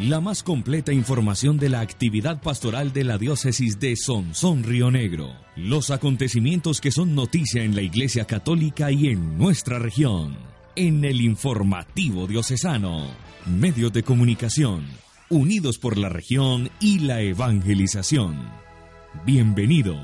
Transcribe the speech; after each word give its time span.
La 0.00 0.18
más 0.22 0.42
completa 0.42 0.94
información 0.94 1.58
de 1.58 1.68
la 1.68 1.80
actividad 1.80 2.40
pastoral 2.40 2.90
de 2.94 3.04
la 3.04 3.18
diócesis 3.18 3.78
de 3.80 3.96
Sonsón 3.96 4.62
Río 4.62 4.90
Negro. 4.90 5.30
Los 5.56 5.90
acontecimientos 5.90 6.80
que 6.80 6.90
son 6.90 7.14
noticia 7.14 7.64
en 7.64 7.74
la 7.74 7.82
Iglesia 7.82 8.24
Católica 8.24 8.90
y 8.90 9.08
en 9.08 9.36
nuestra 9.36 9.78
región. 9.78 10.38
En 10.74 11.04
el 11.04 11.20
informativo 11.20 12.26
diocesano. 12.26 13.08
Medios 13.44 13.92
de 13.92 14.02
comunicación. 14.02 14.86
Unidos 15.28 15.76
por 15.76 15.98
la 15.98 16.08
región 16.08 16.70
y 16.80 17.00
la 17.00 17.20
evangelización. 17.20 18.38
Bienvenidos. 19.26 20.00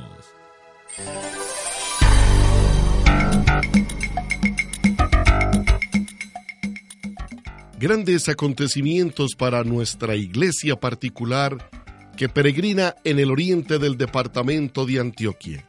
Grandes 7.79 8.29
acontecimientos 8.29 9.35
para 9.35 9.62
nuestra 9.62 10.16
iglesia 10.16 10.77
particular 10.77 11.71
que 12.16 12.29
peregrina 12.29 12.95
en 13.05 13.19
el 13.19 13.30
oriente 13.30 13.79
del 13.79 13.99
departamento 13.99 14.87
de 14.87 15.01
Antioquia. 15.01 15.69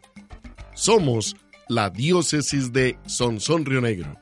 Somos 0.73 1.35
la 1.67 1.89
diócesis 1.89 2.72
de 2.72 2.97
Sonsón 3.05 3.66
Río 3.66 3.81
Negro. 3.81 4.17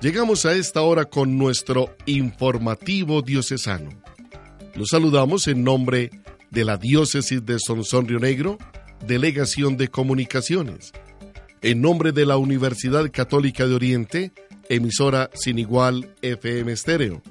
Llegamos 0.00 0.46
a 0.46 0.52
esta 0.52 0.82
hora 0.82 1.04
con 1.06 1.38
nuestro 1.38 1.96
informativo 2.06 3.22
diocesano. 3.22 3.90
Los 4.74 4.88
saludamos 4.90 5.48
en 5.48 5.64
nombre 5.64 6.10
de 6.50 6.64
la 6.64 6.76
diócesis 6.76 7.44
de 7.44 7.58
Sonsón 7.58 8.06
Río 8.06 8.20
Negro, 8.20 8.58
Delegación 9.06 9.76
de 9.76 9.88
Comunicaciones. 9.88 10.92
En 11.62 11.80
nombre 11.80 12.12
de 12.12 12.26
la 12.26 12.36
Universidad 12.36 13.10
Católica 13.12 13.66
de 13.66 13.74
Oriente, 13.74 14.32
emisora 14.68 15.30
sin 15.34 15.58
igual 15.58 16.14
FM 16.22 16.72
Estéreo. 16.72 17.22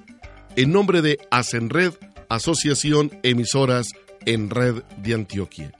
En 0.55 0.71
nombre 0.71 1.01
de 1.01 1.19
Asenred, 1.31 1.93
Asociación 2.29 3.11
Emisoras 3.23 3.87
en 4.25 4.49
Red 4.49 4.83
de 4.97 5.13
Antioquia. 5.13 5.71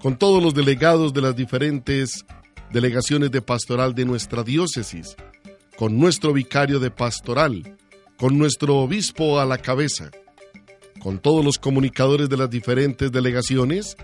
Con 0.00 0.18
todos 0.18 0.42
los 0.42 0.54
delegados 0.54 1.12
de 1.12 1.22
las 1.22 1.36
diferentes 1.36 2.24
delegaciones 2.72 3.30
de 3.30 3.42
pastoral 3.42 3.94
de 3.94 4.04
nuestra 4.04 4.42
diócesis, 4.42 5.16
con 5.76 5.98
nuestro 5.98 6.32
vicario 6.32 6.80
de 6.80 6.90
pastoral, 6.90 7.76
con 8.16 8.38
nuestro 8.38 8.78
obispo 8.78 9.40
a 9.40 9.46
la 9.46 9.58
cabeza, 9.58 10.10
con 11.00 11.18
todos 11.18 11.44
los 11.44 11.58
comunicadores 11.58 12.28
de 12.28 12.36
las 12.36 12.50
diferentes 12.50 13.10
delegaciones, 13.10 13.96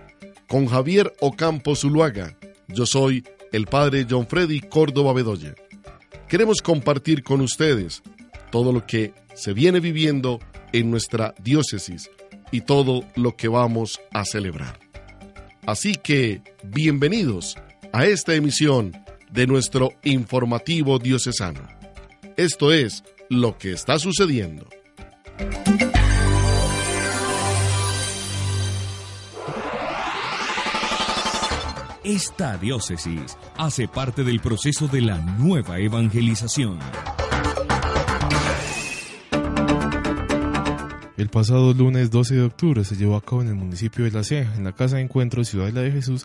con 0.48 0.66
Javier 0.66 1.12
Ocampo 1.20 1.76
Zuluaga. 1.76 2.36
Yo 2.68 2.86
soy 2.86 3.24
el 3.52 3.66
padre 3.66 4.06
John 4.08 4.26
Freddy 4.26 4.60
Córdoba 4.60 5.12
Bedoya 5.12 5.54
queremos 6.28 6.60
compartir 6.62 7.22
con 7.22 7.40
ustedes 7.40 8.02
todo 8.50 8.72
lo 8.72 8.86
que 8.86 9.12
se 9.34 9.52
viene 9.52 9.80
viviendo 9.80 10.40
en 10.72 10.90
nuestra 10.90 11.34
diócesis 11.42 12.10
y 12.50 12.62
todo 12.62 13.04
lo 13.16 13.36
que 13.36 13.48
vamos 13.48 14.00
a 14.12 14.24
celebrar. 14.24 14.78
Así 15.66 15.94
que, 15.94 16.42
bienvenidos 16.64 17.56
a 17.92 18.06
esta 18.06 18.34
emisión 18.34 18.92
de 19.30 19.46
nuestro 19.46 19.92
informativo 20.02 20.98
diocesano. 20.98 21.60
Esto 22.36 22.72
es 22.72 23.04
lo 23.28 23.58
que 23.58 23.72
está 23.72 23.98
sucediendo. 23.98 24.68
Esta 32.08 32.56
diócesis 32.56 33.36
hace 33.58 33.86
parte 33.86 34.24
del 34.24 34.40
proceso 34.40 34.88
de 34.88 35.02
la 35.02 35.18
nueva 35.18 35.78
evangelización. 35.78 36.78
El 41.18 41.28
pasado 41.28 41.74
lunes 41.74 42.10
12 42.10 42.36
de 42.36 42.42
octubre 42.44 42.84
se 42.84 42.96
llevó 42.96 43.16
a 43.16 43.20
cabo 43.20 43.42
en 43.42 43.48
el 43.48 43.56
municipio 43.56 44.06
de 44.06 44.10
La 44.10 44.24
Ceja, 44.24 44.54
en 44.54 44.64
la 44.64 44.72
Casa 44.72 44.96
de 44.96 45.02
Encuentro 45.02 45.44
Ciudad 45.44 45.70
de 45.70 45.92
Jesús, 45.92 46.24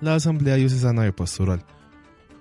la 0.00 0.16
Asamblea 0.16 0.56
Diocesana 0.56 1.04
de 1.04 1.12
Pastoral, 1.12 1.64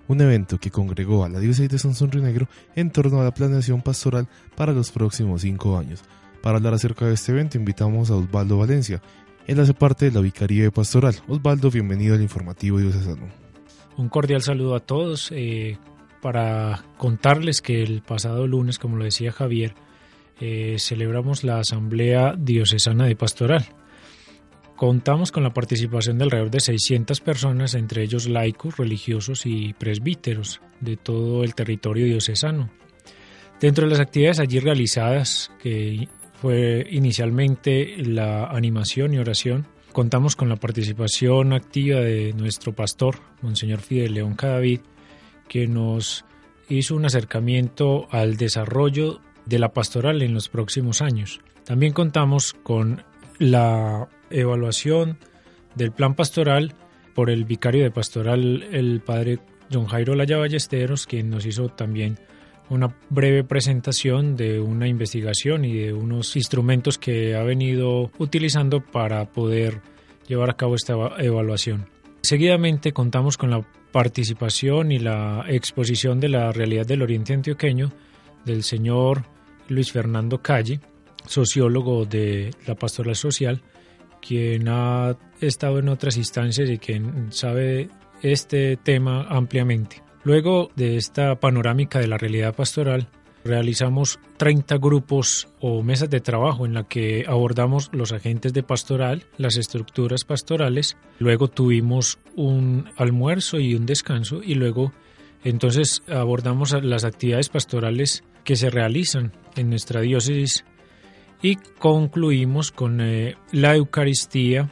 un 0.08 0.22
evento 0.22 0.58
que 0.58 0.72
congregó 0.72 1.24
a 1.24 1.30
la 1.30 1.40
diócesis 1.40 1.70
de 1.70 1.78
Sansón 1.78 2.10
Negro 2.16 2.48
en 2.74 2.90
torno 2.90 3.22
a 3.22 3.24
la 3.24 3.36
planeación 3.36 3.84
pastoral 3.84 4.28
para 4.56 4.74
los 4.74 4.90
próximos 4.90 5.42
cinco 5.42 5.78
años. 5.78 6.02
Para 6.42 6.58
hablar 6.58 6.74
acerca 6.74 7.06
de 7.06 7.14
este 7.14 7.34
evento 7.34 7.60
invitamos 7.60 8.10
a 8.10 8.16
Osvaldo 8.16 8.58
Valencia, 8.58 9.00
él 9.50 9.60
hace 9.60 9.74
parte 9.74 10.06
de 10.06 10.12
la 10.12 10.22
Vicaría 10.22 10.62
de 10.62 10.72
Pastoral. 10.72 11.16
Osvaldo, 11.28 11.72
bienvenido 11.72 12.14
al 12.14 12.22
informativo 12.22 12.78
diocesano. 12.78 13.28
Un 13.98 14.08
cordial 14.08 14.44
saludo 14.44 14.76
a 14.76 14.80
todos 14.80 15.32
eh, 15.32 15.80
para 16.22 16.86
contarles 17.00 17.60
que 17.64 17.82
el 17.82 18.04
pasado 18.04 18.46
lunes, 18.46 18.78
como 18.78 18.98
lo 18.98 19.06
decía 19.06 19.32
Javier, 19.32 19.74
eh, 20.40 20.76
celebramos 20.78 21.44
la 21.44 21.60
Asamblea 21.60 22.36
Diocesana 22.38 23.08
de 23.08 23.16
Pastoral. 23.16 23.66
Contamos 24.76 25.32
con 25.32 25.42
la 25.42 25.52
participación 25.52 26.20
de 26.20 26.26
alrededor 26.26 26.52
de 26.52 26.60
600 26.60 27.20
personas, 27.20 27.74
entre 27.74 28.04
ellos 28.04 28.30
laicos, 28.30 28.78
religiosos 28.78 29.48
y 29.48 29.74
presbíteros 29.74 30.62
de 30.80 30.96
todo 30.96 31.44
el 31.44 31.56
territorio 31.56 32.06
diocesano. 32.06 32.70
Dentro 33.60 33.86
de 33.86 33.90
las 33.90 34.00
actividades 34.00 34.40
allí 34.40 34.60
realizadas, 34.60 35.52
que 35.60 36.08
fue 36.42 36.88
inicialmente 36.90 37.96
la 37.98 38.46
animación 38.46 39.14
y 39.14 39.18
oración. 39.18 39.68
Contamos 39.92 40.36
con 40.36 40.48
la 40.48 40.56
participación 40.56 41.52
activa 41.52 42.00
de 42.00 42.34
nuestro 42.34 42.74
pastor, 42.74 43.16
Monseñor 43.42 43.82
Fidel 43.82 44.14
León 44.14 44.36
Cadavid, 44.36 44.80
que 45.50 45.68
nos 45.68 46.24
hizo 46.70 46.96
un 46.96 47.06
acercamiento 47.06 48.08
al 48.12 48.38
desarrollo 48.38 49.20
de 49.46 49.60
la 49.60 49.74
pastoral 49.74 50.22
en 50.22 50.34
los 50.34 50.48
próximos 50.48 51.02
años. 51.02 51.42
También 51.66 51.92
contamos 51.92 52.54
con 52.54 53.04
la 53.38 54.08
evaluación 54.30 55.18
del 55.76 55.92
plan 55.92 56.16
pastoral 56.16 56.74
por 57.16 57.30
el 57.30 57.44
vicario 57.44 57.84
de 57.84 57.92
pastoral, 57.92 58.64
el 58.72 59.02
padre 59.02 59.40
John 59.72 59.88
Jairo 59.88 60.16
Laya 60.16 60.38
Ballesteros, 60.38 61.06
quien 61.06 61.30
nos 61.30 61.46
hizo 61.46 61.68
también 61.70 62.18
una 62.70 62.96
breve 63.10 63.44
presentación 63.44 64.36
de 64.36 64.60
una 64.60 64.88
investigación 64.88 65.66
y 65.66 65.74
de 65.74 65.94
unos 65.94 66.36
instrumentos 66.36 66.98
que 66.98 67.36
ha 67.36 67.44
venido 67.44 68.12
utilizando 68.18 68.82
para 68.82 69.26
poder 69.32 69.82
llevar 70.28 70.50
a 70.52 70.58
cabo 70.58 70.76
esta 70.76 70.94
evaluación. 71.18 71.88
Seguidamente 72.22 72.92
contamos 72.92 73.38
con 73.38 73.50
la 73.50 73.66
participación 73.92 74.92
y 74.92 75.00
la 75.00 75.46
exposición 75.48 76.20
de 76.20 76.30
la 76.30 76.52
realidad 76.52 76.86
del 76.86 77.02
Oriente 77.02 77.34
Antioqueño 77.34 77.92
del 78.46 78.64
señor 78.64 79.24
Luis 79.68 79.92
Fernando 79.92 80.42
Calle, 80.42 80.80
sociólogo 81.26 82.06
de 82.06 82.52
la 82.68 82.76
pastoral 82.76 83.16
social, 83.16 83.62
quien 84.22 84.68
ha 84.68 85.18
estado 85.42 85.80
en 85.80 85.90
otras 85.90 86.18
instancias 86.18 86.70
y 86.70 86.78
quien 86.78 87.32
sabe 87.32 87.90
este 88.22 88.78
tema 88.78 89.26
ampliamente. 89.30 90.09
Luego 90.24 90.70
de 90.76 90.98
esta 90.98 91.40
panorámica 91.40 92.00
de 92.00 92.08
la 92.08 92.18
realidad 92.18 92.56
pastoral, 92.56 93.08
realizamos 93.44 94.20
30 94.38 94.78
grupos 94.78 95.48
o 95.60 95.82
mesas 95.82 96.10
de 96.10 96.20
trabajo 96.20 96.66
en 96.66 96.74
la 96.74 96.84
que 96.84 97.26
abordamos 97.28 97.90
los 97.94 98.12
agentes 98.12 98.54
de 98.54 98.64
pastoral, 98.64 99.24
las 99.38 99.58
estructuras 99.58 100.26
pastorales, 100.26 100.98
luego 101.20 101.48
tuvimos 101.48 102.20
un 102.36 102.90
almuerzo 102.98 103.60
y 103.60 103.76
un 103.76 103.86
descanso 103.86 104.42
y 104.44 104.56
luego 104.56 104.92
entonces 105.44 106.04
abordamos 106.10 106.74
las 106.84 107.06
actividades 107.06 107.50
pastorales 107.50 108.24
que 108.44 108.58
se 108.58 108.70
realizan 108.70 109.32
en 109.56 109.70
nuestra 109.70 110.02
diócesis 110.02 110.66
y 111.42 111.56
concluimos 111.56 112.72
con 112.72 113.00
eh, 113.00 113.36
la 113.54 113.76
Eucaristía 113.76 114.70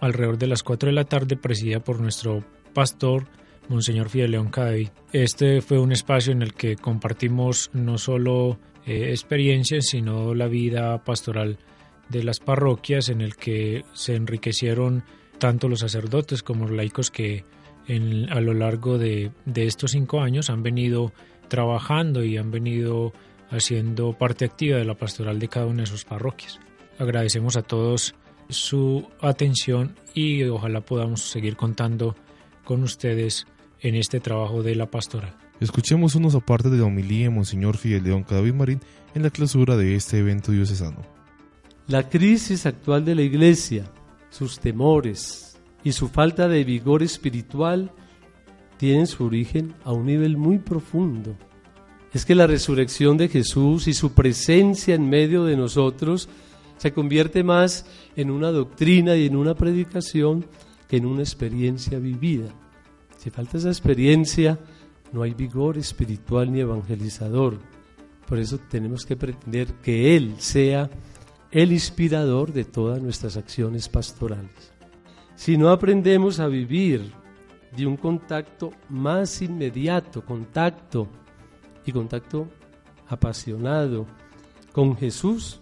alrededor 0.00 0.38
de 0.38 0.48
las 0.48 0.64
4 0.64 0.88
de 0.88 0.94
la 0.94 1.04
tarde 1.04 1.36
presidida 1.36 1.80
por 1.80 2.00
nuestro 2.00 2.44
pastor 2.74 3.26
Monseñor 3.68 4.08
Fidel 4.08 4.32
León 4.32 4.48
Cadavid. 4.48 4.88
Este 5.12 5.60
fue 5.60 5.78
un 5.78 5.92
espacio 5.92 6.32
en 6.32 6.42
el 6.42 6.54
que 6.54 6.76
compartimos 6.76 7.70
no 7.72 7.98
solo 7.98 8.58
eh, 8.86 9.10
experiencias, 9.10 9.86
sino 9.86 10.34
la 10.34 10.48
vida 10.48 11.04
pastoral 11.04 11.58
de 12.08 12.24
las 12.24 12.40
parroquias, 12.40 13.08
en 13.08 13.20
el 13.20 13.36
que 13.36 13.84
se 13.92 14.14
enriquecieron 14.14 15.04
tanto 15.38 15.68
los 15.68 15.80
sacerdotes 15.80 16.42
como 16.42 16.66
los 16.66 16.76
laicos 16.76 17.10
que 17.10 17.44
a 18.30 18.40
lo 18.40 18.52
largo 18.52 18.98
de, 18.98 19.30
de 19.46 19.66
estos 19.66 19.92
cinco 19.92 20.20
años 20.20 20.50
han 20.50 20.62
venido 20.62 21.12
trabajando 21.48 22.22
y 22.22 22.36
han 22.36 22.50
venido 22.50 23.14
haciendo 23.50 24.12
parte 24.12 24.44
activa 24.44 24.76
de 24.76 24.84
la 24.84 24.94
pastoral 24.94 25.38
de 25.38 25.48
cada 25.48 25.66
una 25.66 25.82
de 25.82 25.86
sus 25.86 26.04
parroquias. 26.04 26.60
Agradecemos 26.98 27.56
a 27.56 27.62
todos 27.62 28.14
su 28.50 29.08
atención 29.20 29.94
y 30.14 30.44
ojalá 30.44 30.80
podamos 30.80 31.22
seguir 31.22 31.56
contando 31.56 32.14
con 32.64 32.82
ustedes 32.82 33.46
en 33.80 33.94
este 33.94 34.20
trabajo 34.20 34.62
de 34.62 34.74
la 34.74 34.86
pastoral. 34.90 35.34
Escuchemos 35.60 36.14
unos 36.14 36.34
apartes 36.34 36.70
de 36.70 36.78
la 36.78 36.84
homilía 36.84 37.24
de 37.24 37.30
Monseñor 37.30 37.76
Fidel 37.76 38.04
León 38.04 38.22
Cadavid 38.22 38.54
Marín 38.54 38.80
en 39.14 39.22
la 39.22 39.30
clausura 39.30 39.76
de 39.76 39.96
este 39.96 40.18
evento 40.18 40.52
diocesano. 40.52 41.02
La 41.88 42.08
crisis 42.08 42.66
actual 42.66 43.04
de 43.04 43.14
la 43.14 43.22
Iglesia, 43.22 43.90
sus 44.30 44.60
temores 44.60 45.58
y 45.82 45.92
su 45.92 46.08
falta 46.08 46.48
de 46.48 46.62
vigor 46.64 47.02
espiritual 47.02 47.90
tienen 48.76 49.06
su 49.06 49.24
origen 49.24 49.74
a 49.84 49.92
un 49.92 50.06
nivel 50.06 50.36
muy 50.36 50.58
profundo. 50.58 51.36
Es 52.12 52.24
que 52.24 52.34
la 52.34 52.46
resurrección 52.46 53.16
de 53.16 53.28
Jesús 53.28 53.88
y 53.88 53.94
su 53.94 54.12
presencia 54.12 54.94
en 54.94 55.08
medio 55.08 55.44
de 55.44 55.56
nosotros 55.56 56.28
se 56.76 56.92
convierte 56.92 57.42
más 57.42 57.86
en 58.16 58.30
una 58.30 58.50
doctrina 58.50 59.16
y 59.16 59.26
en 59.26 59.36
una 59.36 59.54
predicación 59.54 60.46
que 60.88 60.96
en 60.96 61.06
una 61.06 61.22
experiencia 61.22 61.98
vivida. 61.98 62.48
Si 63.18 63.30
falta 63.30 63.58
esa 63.58 63.68
experiencia, 63.68 64.60
no 65.12 65.22
hay 65.22 65.34
vigor 65.34 65.76
espiritual 65.76 66.52
ni 66.52 66.60
evangelizador. 66.60 67.58
Por 68.28 68.38
eso 68.38 68.58
tenemos 68.70 69.04
que 69.04 69.16
pretender 69.16 69.74
que 69.82 70.16
Él 70.16 70.36
sea 70.38 70.88
el 71.50 71.72
inspirador 71.72 72.52
de 72.52 72.64
todas 72.64 73.02
nuestras 73.02 73.36
acciones 73.36 73.88
pastorales. 73.88 74.72
Si 75.34 75.56
no 75.56 75.70
aprendemos 75.70 76.38
a 76.38 76.46
vivir 76.46 77.12
de 77.76 77.86
un 77.86 77.96
contacto 77.96 78.70
más 78.88 79.42
inmediato, 79.42 80.24
contacto 80.24 81.08
y 81.84 81.90
contacto 81.90 82.48
apasionado 83.08 84.06
con 84.72 84.96
Jesús, 84.96 85.60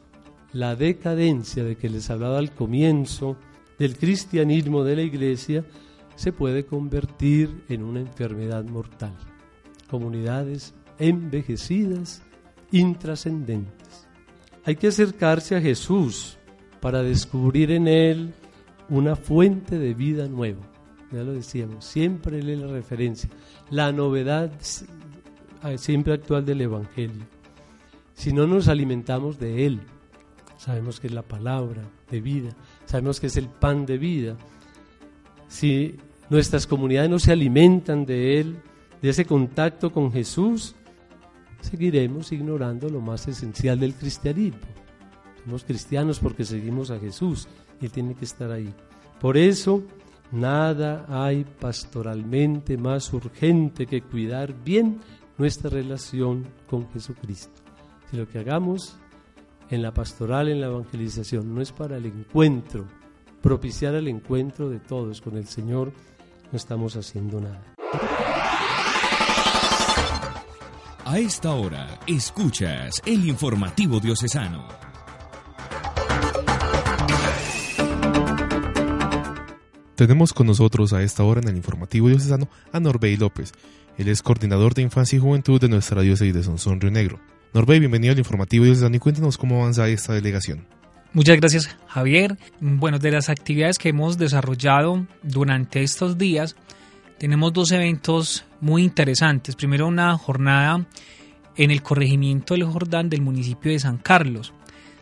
la 0.52 0.76
decadencia 0.76 1.64
de 1.64 1.76
que 1.76 1.88
les 1.88 2.10
hablaba 2.10 2.36
al 2.36 2.52
comienzo 2.52 3.38
del 3.78 3.96
cristianismo 3.96 4.84
de 4.84 4.96
la 4.96 5.02
iglesia 5.02 5.64
se 6.16 6.32
puede 6.32 6.66
convertir 6.66 7.64
en 7.68 7.84
una 7.84 8.00
enfermedad 8.00 8.64
mortal. 8.64 9.16
Comunidades 9.88 10.74
envejecidas, 10.98 12.22
intrascendentes. 12.72 14.08
Hay 14.64 14.76
que 14.76 14.88
acercarse 14.88 15.54
a 15.54 15.60
Jesús 15.60 16.38
para 16.80 17.02
descubrir 17.02 17.70
en 17.70 17.86
Él 17.86 18.34
una 18.88 19.14
fuente 19.14 19.78
de 19.78 19.94
vida 19.94 20.26
nueva. 20.26 20.62
Ya 21.12 21.22
lo 21.22 21.32
decíamos, 21.32 21.84
siempre 21.84 22.40
Él 22.40 22.50
es 22.50 22.58
la 22.58 22.66
referencia, 22.66 23.30
la 23.70 23.92
novedad 23.92 24.52
siempre 25.76 26.14
actual 26.14 26.44
del 26.44 26.62
Evangelio. 26.62 27.24
Si 28.14 28.32
no 28.32 28.46
nos 28.46 28.68
alimentamos 28.68 29.38
de 29.38 29.66
Él, 29.66 29.80
sabemos 30.56 30.98
que 30.98 31.06
es 31.06 31.12
la 31.12 31.22
palabra 31.22 31.82
de 32.10 32.20
vida, 32.20 32.50
sabemos 32.86 33.20
que 33.20 33.26
es 33.28 33.36
el 33.36 33.48
pan 33.48 33.86
de 33.86 33.98
vida. 33.98 34.36
Si 35.48 35.96
nuestras 36.30 36.66
comunidades 36.66 37.10
no 37.10 37.18
se 37.18 37.32
alimentan 37.32 38.04
de 38.04 38.40
Él, 38.40 38.56
de 39.00 39.10
ese 39.10 39.24
contacto 39.24 39.92
con 39.92 40.12
Jesús, 40.12 40.74
seguiremos 41.60 42.32
ignorando 42.32 42.88
lo 42.88 43.00
más 43.00 43.28
esencial 43.28 43.78
del 43.78 43.94
cristianismo. 43.94 44.60
Somos 45.44 45.64
cristianos 45.64 46.18
porque 46.18 46.44
seguimos 46.44 46.90
a 46.90 46.98
Jesús 46.98 47.46
y 47.80 47.86
Él 47.86 47.92
tiene 47.92 48.14
que 48.14 48.24
estar 48.24 48.50
ahí. 48.50 48.72
Por 49.20 49.36
eso, 49.36 49.82
nada 50.32 51.06
hay 51.08 51.44
pastoralmente 51.44 52.76
más 52.76 53.12
urgente 53.12 53.86
que 53.86 54.02
cuidar 54.02 54.52
bien 54.64 55.00
nuestra 55.38 55.70
relación 55.70 56.44
con 56.66 56.90
Jesucristo. 56.90 57.62
Si 58.10 58.16
lo 58.16 58.28
que 58.28 58.38
hagamos 58.38 58.96
en 59.70 59.82
la 59.82 59.92
pastoral, 59.92 60.48
en 60.48 60.60
la 60.60 60.68
evangelización, 60.68 61.54
no 61.54 61.60
es 61.60 61.72
para 61.72 61.96
el 61.96 62.06
encuentro, 62.06 62.84
propiciar 63.42 63.94
el 63.94 64.08
encuentro 64.08 64.68
de 64.68 64.80
todos 64.80 65.20
con 65.20 65.36
el 65.36 65.46
Señor, 65.46 65.92
no 66.50 66.56
estamos 66.56 66.96
haciendo 66.96 67.40
nada. 67.40 67.62
A 71.04 71.18
esta 71.18 71.52
hora, 71.52 72.00
escuchas 72.06 73.00
el 73.06 73.28
informativo 73.28 74.00
diocesano. 74.00 74.66
Tenemos 79.94 80.34
con 80.34 80.46
nosotros 80.46 80.92
a 80.92 81.02
esta 81.02 81.22
hora 81.22 81.40
en 81.40 81.48
el 81.48 81.56
informativo 81.56 82.08
diocesano 82.08 82.48
a 82.72 82.80
Norbey 82.80 83.16
López. 83.16 83.52
Él 83.96 84.08
es 84.08 84.20
coordinador 84.20 84.74
de 84.74 84.82
infancia 84.82 85.16
y 85.16 85.20
juventud 85.20 85.60
de 85.60 85.68
nuestra 85.68 86.02
diócesis 86.02 86.34
de 86.34 86.42
Sonsón 86.42 86.80
Río 86.80 86.90
Negro. 86.90 87.18
Norbey, 87.54 87.78
bienvenido 87.78 88.12
al 88.12 88.18
informativo 88.18 88.66
diocesano 88.66 88.96
y 88.96 88.98
cuéntanos 88.98 89.38
cómo 89.38 89.62
avanza 89.62 89.88
esta 89.88 90.12
delegación. 90.12 90.66
Muchas 91.16 91.38
gracias, 91.38 91.74
Javier. 91.86 92.36
Bueno, 92.60 92.98
de 92.98 93.10
las 93.10 93.30
actividades 93.30 93.78
que 93.78 93.88
hemos 93.88 94.18
desarrollado 94.18 95.06
durante 95.22 95.82
estos 95.82 96.18
días, 96.18 96.56
tenemos 97.16 97.54
dos 97.54 97.72
eventos 97.72 98.44
muy 98.60 98.82
interesantes. 98.82 99.56
Primero, 99.56 99.86
una 99.86 100.14
jornada 100.18 100.86
en 101.56 101.70
el 101.70 101.82
corregimiento 101.82 102.52
del 102.52 102.64
Jordán 102.64 103.08
del 103.08 103.22
municipio 103.22 103.72
de 103.72 103.78
San 103.78 103.96
Carlos. 103.96 104.52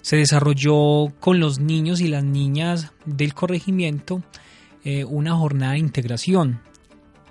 Se 0.03 0.15
desarrolló 0.15 1.13
con 1.19 1.41
los 1.41 1.59
niños 1.59 2.01
y 2.01 2.07
las 2.07 2.23
niñas 2.23 2.93
del 3.07 3.35
corregimiento 3.35 4.23
eh, 4.85 5.05
una 5.05 5.35
jornada 5.35 5.73
de 5.73 5.81
integración. 5.81 6.61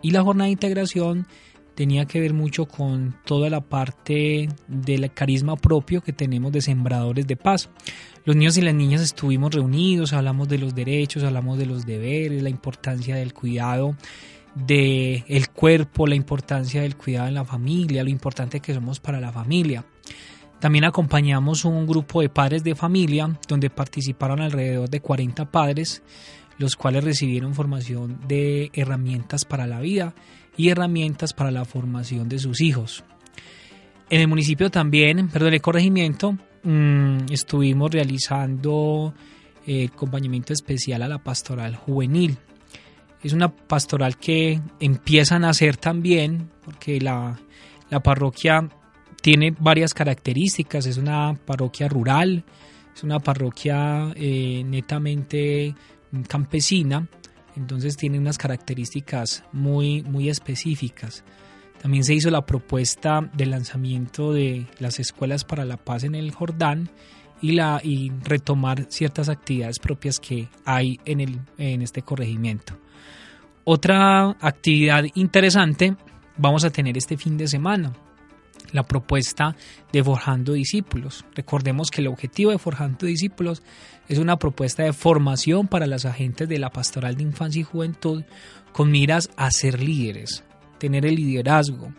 Y 0.01 0.11
la 0.11 0.23
jornada 0.23 0.47
de 0.47 0.51
integración 0.55 1.25
tenía 1.75 2.05
que 2.05 2.19
ver 2.19 2.33
mucho 2.33 2.65
con 2.65 3.15
toda 3.25 3.49
la 3.49 3.61
parte 3.61 4.49
del 4.67 5.11
carisma 5.13 5.55
propio 5.55 6.01
que 6.01 6.13
tenemos 6.13 6.51
de 6.51 6.61
sembradores 6.61 7.27
de 7.27 7.35
paz. 7.35 7.69
Los 8.25 8.35
niños 8.35 8.57
y 8.57 8.61
las 8.61 8.73
niñas 8.73 9.01
estuvimos 9.01 9.53
reunidos, 9.53 10.13
hablamos 10.13 10.47
de 10.47 10.57
los 10.57 10.73
derechos, 10.75 11.23
hablamos 11.23 11.57
de 11.57 11.65
los 11.65 11.85
deberes, 11.85 12.41
la 12.41 12.49
importancia 12.49 13.15
del 13.15 13.33
cuidado 13.33 13.95
del 14.55 15.23
el 15.27 15.49
cuerpo, 15.49 16.07
la 16.07 16.15
importancia 16.15 16.81
del 16.81 16.95
cuidado 16.95 17.27
en 17.27 17.33
la 17.33 17.45
familia, 17.45 18.03
lo 18.03 18.09
importante 18.09 18.59
que 18.59 18.73
somos 18.73 18.99
para 18.99 19.19
la 19.19 19.31
familia. 19.31 19.83
También 20.59 20.85
acompañamos 20.85 21.65
un 21.65 21.85
grupo 21.85 22.21
de 22.21 22.29
padres 22.29 22.63
de 22.63 22.75
familia 22.75 23.37
donde 23.47 23.69
participaron 23.69 24.41
alrededor 24.41 24.89
de 24.89 25.01
40 25.01 25.51
padres, 25.51 26.03
los 26.57 26.75
cuales 26.75 27.03
recibieron 27.03 27.53
formación 27.53 28.19
de 28.27 28.69
herramientas 28.73 29.43
para 29.43 29.67
la 29.67 29.79
vida 29.81 30.13
y 30.57 30.69
herramientas 30.69 31.33
para 31.33 31.51
la 31.51 31.65
formación 31.65 32.29
de 32.29 32.39
sus 32.39 32.61
hijos. 32.61 33.03
En 34.09 34.21
el 34.21 34.27
municipio 34.27 34.69
también, 34.69 35.27
perdón, 35.29 35.53
el 35.53 35.61
corregimiento, 35.61 36.37
mmm, 36.63 37.17
estuvimos 37.31 37.91
realizando 37.91 39.13
el 39.65 39.89
acompañamiento 39.89 40.53
especial 40.53 41.01
a 41.01 41.07
la 41.07 41.19
pastoral 41.19 41.75
juvenil. 41.75 42.37
Es 43.23 43.33
una 43.33 43.49
pastoral 43.49 44.17
que 44.17 44.59
empieza 44.79 45.37
a 45.37 45.39
nacer 45.39 45.77
también, 45.77 46.49
porque 46.63 46.99
la, 46.99 47.39
la 47.89 48.01
parroquia 48.01 48.69
tiene 49.21 49.55
varias 49.57 49.93
características. 49.93 50.85
Es 50.85 50.97
una 50.97 51.33
parroquia 51.33 51.87
rural, 51.87 52.43
es 52.93 53.03
una 53.03 53.19
parroquia 53.19 54.11
eh, 54.15 54.63
netamente 54.65 55.73
campesina, 56.27 57.07
entonces 57.55 57.97
tiene 57.97 58.19
unas 58.19 58.37
características 58.37 59.43
muy, 59.51 60.03
muy 60.03 60.29
específicas. 60.29 61.23
También 61.81 62.03
se 62.03 62.13
hizo 62.13 62.29
la 62.29 62.45
propuesta 62.45 63.29
de 63.33 63.45
lanzamiento 63.45 64.31
de 64.31 64.67
las 64.79 64.99
escuelas 64.99 65.43
para 65.43 65.65
la 65.65 65.77
paz 65.77 66.03
en 66.03 66.15
el 66.15 66.31
Jordán 66.31 66.89
y, 67.41 67.51
la, 67.51 67.81
y 67.83 68.11
retomar 68.23 68.85
ciertas 68.89 69.27
actividades 69.27 69.79
propias 69.79 70.19
que 70.19 70.47
hay 70.63 70.99
en, 71.03 71.19
el, 71.19 71.41
en 71.57 71.81
este 71.81 72.01
corregimiento. 72.01 72.77
Otra 73.65 74.29
actividad 74.39 75.03
interesante 75.15 75.95
vamos 76.37 76.63
a 76.63 76.69
tener 76.69 76.97
este 76.97 77.17
fin 77.17 77.37
de 77.37 77.47
semana, 77.47 77.93
la 78.71 78.83
propuesta 78.83 79.55
de 79.91 80.03
Forjando 80.03 80.53
Discípulos. 80.53 81.25
Recordemos 81.35 81.91
que 81.91 82.01
el 82.01 82.07
objetivo 82.07 82.51
de 82.51 82.57
Forjando 82.57 83.05
Discípulos 83.05 83.63
es 84.07 84.17
una 84.17 84.37
propuesta 84.37 84.83
de 84.83 84.93
formación 84.93 85.67
para 85.67 85.87
las 85.87 86.05
agentes 86.05 86.47
de 86.49 86.59
la 86.59 86.71
Pastoral 86.71 87.15
de 87.15 87.23
Infancia 87.23 87.61
y 87.61 87.63
Juventud 87.63 88.23
con 88.71 88.91
miras 88.91 89.29
a 89.35 89.51
ser 89.51 89.81
líderes, 89.81 90.43
tener 90.79 91.05
el 91.05 91.15
liderazgo, 91.15 91.93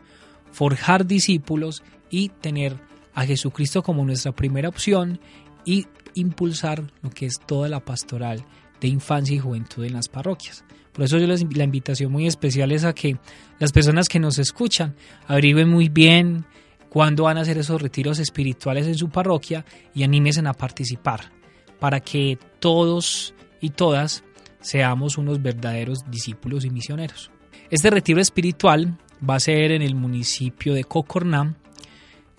forjar 0.53 1.07
discípulos 1.07 1.83
y 2.11 2.29
tener 2.29 2.79
a 3.15 3.25
Jesucristo 3.25 3.83
como 3.83 4.05
nuestra 4.05 4.33
primera 4.33 4.69
opción 4.69 5.21
y 5.65 5.87
impulsar 6.15 6.83
lo 7.03 7.11
que 7.11 7.27
es 7.27 7.41
toda 7.47 7.69
la 7.69 7.81
pastoral 7.81 8.45
de 8.81 8.89
infancia 8.89 9.37
y 9.37 9.39
juventud 9.39 9.85
en 9.85 9.95
las 9.95 10.09
parroquias. 10.09 10.65
Por 10.95 11.05
eso 11.05 11.19
yo 11.19 11.27
les, 11.27 11.45
la 11.57 11.65
invitación 11.65 12.11
muy 12.11 12.27
especial 12.27 12.71
es 12.73 12.85
a 12.85 12.95
que 12.95 13.19
las 13.59 13.73
personas 13.73 14.09
que 14.09 14.21
nos 14.21 14.39
escuchan 14.39 14.95
averigüen 15.27 15.69
muy 15.69 15.89
bien 15.89 16.47
cuándo 16.89 17.25
van 17.25 17.37
a 17.37 17.41
hacer 17.41 17.59
esos 17.59 17.83
retiros 17.83 18.21
espirituales 18.21 18.87
en 18.87 18.95
su 18.95 19.11
parroquia 19.11 19.65
y 19.93 20.05
anímense 20.05 20.41
a 20.47 20.53
participar 20.53 21.33
para 21.81 21.99
que 21.99 22.39
todos 22.61 23.35
y 23.61 23.71
todas 23.71 24.23
seamos 24.61 25.19
unos 25.19 25.43
verdaderos 25.43 26.09
discípulos 26.09 26.65
y 26.65 26.71
misioneros. 26.71 27.33
Este 27.69 27.91
retiro 27.91 28.21
espiritual 28.21 28.97
va 29.29 29.35
a 29.35 29.41
ser 29.41 29.73
en 29.73 29.83
el 29.83 29.97
municipio 29.97 30.75
de 30.75 30.85
Cocornam, 30.85 31.57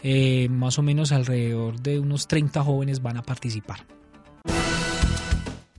eh, 0.02 0.48
más 0.50 0.80
o 0.80 0.82
menos 0.82 1.12
alrededor 1.12 1.80
de 1.82 2.00
unos 2.00 2.28
30 2.28 2.64
jóvenes 2.64 3.02
van 3.02 3.18
a 3.18 3.24
participar. 3.24 3.86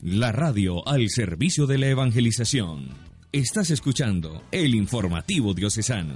La 0.08 0.30
radio 0.30 0.86
al 0.86 1.08
servicio 1.08 1.66
de 1.66 1.78
la 1.78 1.88
evangelización. 1.88 2.90
Estás 3.32 3.70
escuchando 3.70 4.40
el 4.52 4.76
informativo 4.76 5.52
diocesano. 5.52 6.14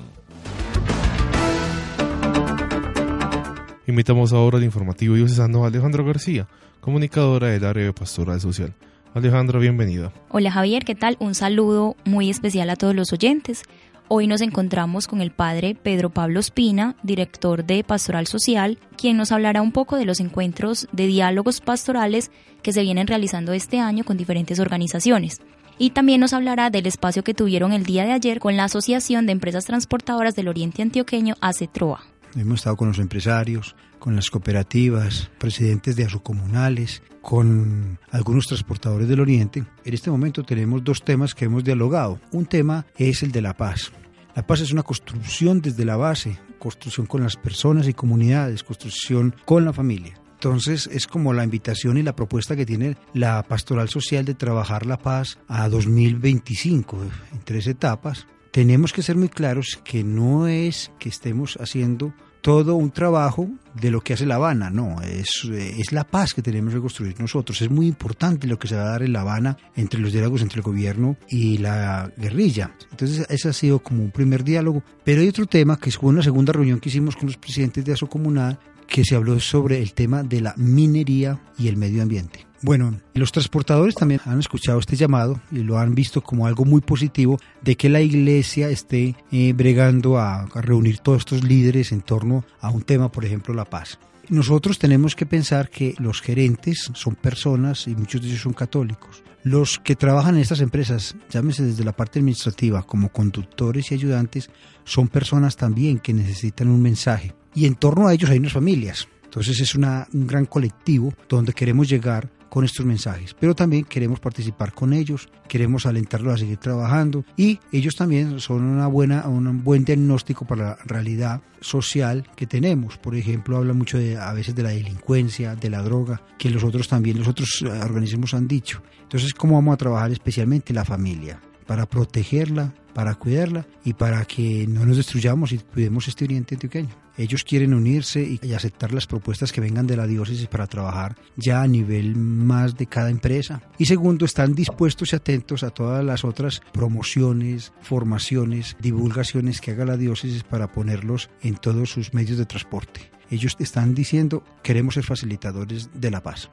Invitamos 3.88 4.32
ahora 4.32 4.59
al 4.59 4.62
informativo 4.64 5.16
diocesano 5.16 5.64
a 5.64 5.66
Alejandro 5.66 6.04
García, 6.04 6.47
comunicadora 6.80 7.49
del 7.49 7.64
área 7.64 7.82
de 7.82 7.92
pastoral 7.92 8.40
social. 8.40 8.76
Alejandra, 9.12 9.59
bienvenida. 9.59 10.12
Hola 10.28 10.52
Javier, 10.52 10.85
¿qué 10.85 10.94
tal? 10.94 11.16
Un 11.18 11.35
saludo 11.35 11.97
muy 12.04 12.30
especial 12.30 12.70
a 12.70 12.76
todos 12.76 12.94
los 12.94 13.12
oyentes. 13.12 13.64
Hoy 14.12 14.26
nos 14.26 14.40
encontramos 14.40 15.07
con 15.07 15.21
el 15.21 15.31
padre 15.31 15.76
Pedro 15.81 16.11
Pablo 16.11 16.40
Espina, 16.40 16.97
director 17.05 17.64
de 17.64 17.85
Pastoral 17.85 18.26
Social, 18.26 18.76
quien 18.97 19.17
nos 19.17 19.31
hablará 19.31 19.62
un 19.62 19.71
poco 19.71 19.95
de 19.95 20.05
los 20.05 20.19
encuentros 20.19 20.88
de 20.90 21.07
diálogos 21.07 21.61
pastorales 21.61 22.33
que 22.61 22.73
se 22.73 22.83
vienen 22.83 23.07
realizando 23.07 23.52
este 23.52 23.79
año 23.79 24.02
con 24.02 24.17
diferentes 24.17 24.59
organizaciones. 24.59 25.40
Y 25.79 25.90
también 25.90 26.21
nos 26.21 26.33
hablará 26.33 26.71
del 26.71 26.88
espacio 26.88 27.23
que 27.23 27.35
tuvieron 27.35 27.73
el 27.73 27.85
día 27.85 28.05
de 28.05 28.11
ayer 28.11 28.40
con 28.40 28.57
la 28.57 28.64
Asociación 28.64 29.26
de 29.26 29.33
Empresas 29.33 29.67
Transportadoras 29.67 30.35
del 30.35 30.49
Oriente 30.49 30.83
Antioqueño, 30.83 31.37
ACETROA. 31.40 32.02
Hemos 32.35 32.59
estado 32.59 32.76
con 32.76 32.88
los 32.88 32.99
empresarios, 32.99 33.76
con 34.00 34.17
las 34.17 34.29
cooperativas, 34.29 35.31
presidentes 35.38 35.95
de 35.95 36.07
asocomunales, 36.07 37.00
con 37.21 37.99
algunos 38.11 38.47
transportadores 38.47 39.09
del 39.09 39.21
Oriente. 39.21 39.65
En 39.85 39.95
este 39.95 40.11
momento 40.11 40.43
tenemos 40.43 40.83
dos 40.85 41.03
temas 41.03 41.35
que 41.35 41.47
hemos 41.47 41.65
dialogado. 41.65 42.21
Un 42.33 42.47
tema 42.47 42.87
es 42.97 43.23
el 43.23 43.33
de 43.33 43.43
la 43.43 43.57
paz. 43.57 43.93
La 44.35 44.47
paz 44.47 44.61
es 44.61 44.73
una 44.73 44.83
construcción 44.83 45.61
desde 45.61 45.85
la 45.85 45.97
base, 45.97 46.39
construcción 46.59 47.07
con 47.07 47.23
las 47.23 47.37
personas 47.37 47.89
y 47.89 47.95
comunidades, 47.95 48.62
construcción 48.62 49.35
con 49.45 49.65
la 49.65 49.73
familia. 49.73 50.15
Entonces 50.35 50.89
es 50.91 51.07
como 51.07 51.35
la 51.35 51.45
invitación 51.45 51.99
y 51.99 52.03
la 52.03 52.17
propuesta 52.17 52.57
que 52.57 52.65
tiene 52.65 52.97
la 53.12 53.43
pastoral 53.43 53.89
social 53.89 54.25
de 54.25 54.35
trabajar 54.35 54.87
la 54.87 54.99
paz 54.99 55.39
a 55.49 55.69
2025 55.69 57.03
en 57.33 57.41
tres 57.45 57.67
etapas 57.67 58.27
tenemos 58.50 58.93
que 58.93 59.03
ser 59.03 59.17
muy 59.17 59.29
claros 59.29 59.81
que 59.85 60.03
no 60.03 60.49
es 60.49 60.91
que 60.99 61.09
estemos 61.09 61.57
haciendo 61.61 62.12
todo 62.40 62.75
un 62.75 62.90
trabajo 62.90 63.49
de 63.75 63.90
lo 63.90 64.00
que 64.00 64.14
hace 64.14 64.26
La 64.26 64.37
Habana, 64.37 64.70
no, 64.70 65.00
es, 65.02 65.44
es 65.44 65.92
la 65.92 66.04
paz 66.04 66.35
que 66.35 66.42
tenemos 66.42 66.75
que 66.75 66.80
construir 66.80 67.18
nosotros. 67.20 67.61
Es 67.62 67.70
muy 67.70 67.87
importante 67.87 68.47
lo 68.47 68.59
que 68.59 68.68
se 68.68 68.76
va 68.76 68.82
a 68.82 68.90
dar 68.90 69.02
en 69.02 69.12
La 69.12 69.20
Habana 69.20 69.56
entre 69.76 70.00
los 70.00 70.12
diálogos 70.12 70.42
entre 70.42 70.59
el 70.59 70.62
gobierno 70.62 71.16
y 71.28 71.59
la 71.59 72.11
guerrilla. 72.16 72.75
Entonces, 72.90 73.26
ese 73.28 73.49
ha 73.49 73.52
sido 73.52 73.78
como 73.80 74.02
un 74.02 74.11
primer 74.11 74.44
diálogo. 74.44 74.82
Pero 75.04 75.23
hay 75.23 75.28
otro 75.28 75.47
tema 75.47 75.78
que 75.78 75.90
fue 75.90 76.11
una 76.11 76.23
segunda 76.23 76.52
reunión 76.52 76.80
que 76.80 76.88
hicimos 76.88 77.16
con 77.16 77.26
los 77.26 77.37
presidentes 77.37 77.85
de 77.85 77.92
Asocomunal 77.92 78.59
que 78.90 79.04
se 79.04 79.14
habló 79.14 79.40
sobre 79.40 79.80
el 79.80 79.94
tema 79.94 80.23
de 80.23 80.42
la 80.42 80.54
minería 80.59 81.40
y 81.56 81.68
el 81.68 81.78
medio 81.78 82.02
ambiente. 82.02 82.47
Bueno, 82.62 83.00
los 83.14 83.32
transportadores 83.32 83.94
también 83.94 84.20
han 84.26 84.38
escuchado 84.38 84.78
este 84.78 84.97
llamado 84.97 85.40
y 85.50 85.61
lo 85.61 85.78
han 85.78 85.94
visto 85.94 86.20
como 86.20 86.47
algo 86.47 86.66
muy 86.66 86.82
positivo 86.82 87.40
de 87.62 87.76
que 87.76 87.88
la 87.88 88.02
iglesia 88.02 88.68
esté 88.68 89.16
eh, 89.32 89.54
bregando 89.54 90.18
a, 90.18 90.42
a 90.42 90.61
reunir 90.61 90.99
todos 90.99 91.20
estos 91.20 91.42
líderes 91.42 91.90
en 91.92 92.02
torno 92.02 92.44
a 92.61 92.68
un 92.68 92.82
tema, 92.82 93.11
por 93.11 93.25
ejemplo, 93.25 93.54
la 93.54 93.64
paz. 93.64 93.99
Nosotros 94.28 94.78
tenemos 94.78 95.16
que 95.16 95.25
pensar 95.25 95.70
que 95.70 95.94
los 95.99 96.20
gerentes 96.20 96.90
son 96.92 97.14
personas 97.14 97.88
y 97.88 97.94
muchos 97.94 98.20
de 98.20 98.28
ellos 98.28 98.42
son 98.42 98.52
católicos. 98.52 99.23
Los 99.42 99.78
que 99.78 99.97
trabajan 99.97 100.35
en 100.35 100.42
estas 100.42 100.61
empresas, 100.61 101.16
llámese 101.30 101.64
desde 101.64 101.85
la 101.85 101.97
parte 101.97 102.18
administrativa 102.18 102.82
como 102.82 103.11
conductores 103.11 103.90
y 103.90 103.94
ayudantes, 103.94 104.50
son 104.85 105.09
personas 105.09 105.56
también 105.56 105.99
que 105.99 106.12
necesitan 106.12 106.68
un 106.68 106.82
mensaje. 106.82 107.35
Y 107.54 107.66
en 107.66 107.75
torno 107.75 108.06
a 108.06 108.12
ellos 108.12 108.30
hay 108.30 108.38
unas 108.38 108.52
familias. 108.52 109.09
Entonces 109.25 109.61
es 109.61 109.75
una, 109.75 110.09
un 110.12 110.26
gran 110.26 110.44
colectivo 110.44 111.14
donde 111.28 111.52
queremos 111.52 111.88
llegar 111.88 112.28
con 112.50 112.64
estos 112.64 112.85
mensajes, 112.85 113.35
pero 113.38 113.54
también 113.54 113.85
queremos 113.85 114.21
participar 114.21 114.75
con 114.75 114.92
ellos, 114.92 115.28
queremos 115.49 115.87
alentarlos 115.87 116.35
a 116.35 116.37
seguir 116.37 116.59
trabajando 116.59 117.25
y 117.37 117.61
ellos 117.73 117.97
también 117.97 118.40
son 118.40 118.64
una 118.64 118.88
buena, 118.88 119.26
un 119.26 119.64
buen 119.64 119.85
diagnóstico 119.85 120.45
para 120.45 120.62
la 120.64 120.78
realidad 120.85 121.40
social 121.61 122.28
que 122.37 122.47
tenemos. 122.47 122.99
Por 122.99 123.14
ejemplo, 123.14 123.57
habla 123.57 123.73
mucho 123.73 123.99
de, 123.99 124.19
a 124.19 124.33
veces 124.33 124.54
de 124.54 124.64
la 124.64 124.71
delincuencia, 124.71 125.54
de 125.54 125.71
la 125.71 125.83
droga, 125.83 126.21
que 126.38 126.50
los 126.50 126.64
otros 126.64 126.88
también, 126.88 127.19
los 127.19 127.28
otros 127.28 127.62
eh, 127.62 127.69
organismos 127.69 128.35
han 128.35 128.49
dicho. 128.49 128.83
Entonces, 129.02 129.33
¿cómo 129.33 129.54
vamos 129.54 129.75
a 129.75 129.78
trabajar 129.78 130.11
especialmente 130.11 130.75
la 130.75 130.85
familia? 130.85 131.40
Para 131.71 131.87
protegerla, 131.87 132.75
para 132.95 133.15
cuidarla 133.15 133.65
y 133.85 133.93
para 133.93 134.25
que 134.25 134.67
no 134.67 134.85
nos 134.85 134.97
destruyamos 134.97 135.53
y 135.53 135.59
cuidemos 135.59 136.09
este 136.09 136.25
oriente 136.25 136.57
antioqueño. 136.57 136.89
Ellos 137.17 137.45
quieren 137.45 137.75
unirse 137.75 138.39
y 138.43 138.53
aceptar 138.55 138.93
las 138.93 139.07
propuestas 139.07 139.53
que 139.53 139.61
vengan 139.61 139.87
de 139.87 139.97
la 139.97 140.09
diócesis 140.09 140.49
para 140.49 140.67
trabajar 140.67 141.15
ya 141.37 141.62
a 141.62 141.69
nivel 141.69 142.17
más 142.17 142.77
de 142.77 142.87
cada 142.87 143.09
empresa. 143.09 143.62
Y 143.79 143.87
segundo, 143.87 144.25
están 144.25 144.57
dispuestos 144.57 145.12
y 145.12 145.17
atentos 145.17 145.62
a 145.62 145.71
todas 145.71 146.05
las 146.05 146.25
otras 146.25 146.61
promociones, 146.73 147.73
formaciones, 147.83 148.77
divulgaciones 148.81 149.61
que 149.61 149.71
haga 149.71 149.85
la 149.85 149.97
diócesis 149.97 150.43
para 150.43 150.73
ponerlos 150.73 151.31
en 151.41 151.55
todos 151.55 151.91
sus 151.91 152.15
medios 152.15 152.37
de 152.37 152.47
transporte. 152.47 153.12
Ellos 153.31 153.55
están 153.61 153.95
diciendo, 153.95 154.43
queremos 154.65 154.95
ser 154.95 155.05
facilitadores 155.05 155.89
de 155.95 156.11
la 156.11 156.21
paz. 156.21 156.50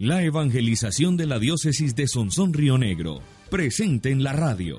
La 0.00 0.22
evangelización 0.22 1.16
de 1.16 1.24
la 1.24 1.38
diócesis 1.38 1.96
de 1.96 2.06
Sonsón 2.06 2.52
Río 2.52 2.78
Negro, 2.78 3.20
presente 3.48 4.10
en 4.10 4.22
la 4.22 4.32
radio. 4.32 4.78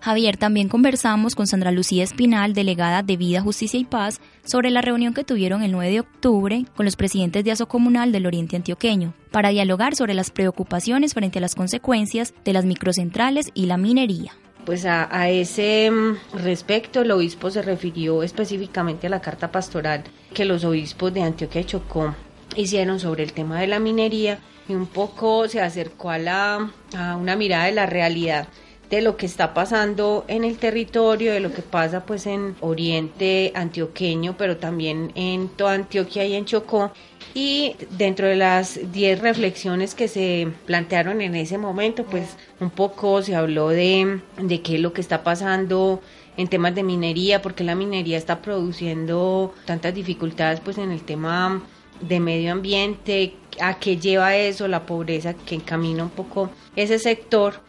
Javier, 0.00 0.38
también 0.38 0.68
conversamos 0.68 1.34
con 1.34 1.46
Sandra 1.46 1.70
Lucía 1.70 2.02
Espinal, 2.02 2.54
delegada 2.54 3.02
de 3.02 3.18
Vida, 3.18 3.42
Justicia 3.42 3.78
y 3.78 3.84
Paz, 3.84 4.18
sobre 4.44 4.70
la 4.70 4.80
reunión 4.80 5.12
que 5.12 5.24
tuvieron 5.24 5.62
el 5.62 5.72
9 5.72 5.92
de 5.92 6.00
octubre 6.00 6.64
con 6.74 6.86
los 6.86 6.96
presidentes 6.96 7.44
de 7.44 7.52
Asocomunal 7.52 8.10
del 8.10 8.26
Oriente 8.26 8.56
Antioqueño, 8.56 9.12
para 9.30 9.50
dialogar 9.50 9.94
sobre 9.94 10.14
las 10.14 10.30
preocupaciones 10.30 11.12
frente 11.12 11.38
a 11.38 11.42
las 11.42 11.54
consecuencias 11.54 12.32
de 12.44 12.54
las 12.54 12.64
microcentrales 12.64 13.50
y 13.52 13.66
la 13.66 13.76
minería. 13.76 14.32
Pues 14.64 14.86
a, 14.86 15.14
a, 15.14 15.28
ese 15.28 15.90
mm, 15.90 16.38
respecto 16.38 17.02
el 17.02 17.10
obispo 17.10 17.50
se 17.50 17.60
refirió 17.60 18.22
específicamente 18.22 19.06
a 19.06 19.10
la 19.10 19.20
carta 19.20 19.52
pastoral 19.52 20.04
que 20.32 20.46
los 20.46 20.64
obispos 20.64 21.12
de 21.12 21.22
Antioquia 21.22 21.60
y 21.60 21.64
Chocó 21.64 22.14
hicieron 22.56 23.00
sobre 23.00 23.22
el 23.22 23.32
tema 23.32 23.60
de 23.60 23.66
la 23.66 23.78
minería 23.78 24.38
un 24.74 24.86
poco 24.86 25.48
se 25.48 25.60
acercó 25.60 26.10
a, 26.10 26.18
la, 26.18 26.70
a 26.96 27.16
una 27.16 27.36
mirada 27.36 27.66
de 27.66 27.72
la 27.72 27.86
realidad 27.86 28.48
de 28.90 29.00
lo 29.00 29.16
que 29.16 29.24
está 29.24 29.54
pasando 29.54 30.24
en 30.26 30.42
el 30.42 30.58
territorio, 30.58 31.32
de 31.32 31.40
lo 31.40 31.52
que 31.52 31.62
pasa 31.62 32.04
pues 32.04 32.26
en 32.26 32.56
Oriente 32.60 33.52
Antioqueño, 33.54 34.36
pero 34.36 34.56
también 34.56 35.12
en 35.14 35.48
toda 35.48 35.74
Antioquia 35.74 36.24
y 36.24 36.34
en 36.34 36.44
Chocó. 36.44 36.90
Y 37.32 37.76
dentro 37.90 38.26
de 38.26 38.34
las 38.34 38.92
10 38.92 39.20
reflexiones 39.20 39.94
que 39.94 40.08
se 40.08 40.48
plantearon 40.66 41.20
en 41.20 41.36
ese 41.36 41.56
momento, 41.56 42.04
pues 42.04 42.36
un 42.58 42.70
poco 42.70 43.22
se 43.22 43.36
habló 43.36 43.68
de, 43.68 44.20
de 44.42 44.60
qué 44.60 44.74
es 44.74 44.80
lo 44.80 44.92
que 44.92 45.00
está 45.00 45.22
pasando 45.22 46.02
en 46.36 46.48
temas 46.48 46.74
de 46.74 46.82
minería, 46.82 47.40
porque 47.42 47.62
la 47.62 47.76
minería 47.76 48.18
está 48.18 48.42
produciendo 48.42 49.54
tantas 49.66 49.94
dificultades 49.94 50.58
pues 50.58 50.78
en 50.78 50.90
el 50.90 51.02
tema 51.02 51.62
de 52.00 52.20
medio 52.20 52.52
ambiente, 52.52 53.34
a 53.60 53.78
qué 53.78 53.96
lleva 53.96 54.36
eso, 54.36 54.68
la 54.68 54.86
pobreza 54.86 55.34
que 55.34 55.54
encamina 55.54 56.04
un 56.04 56.10
poco 56.10 56.50
ese 56.76 56.98
sector. 56.98 57.60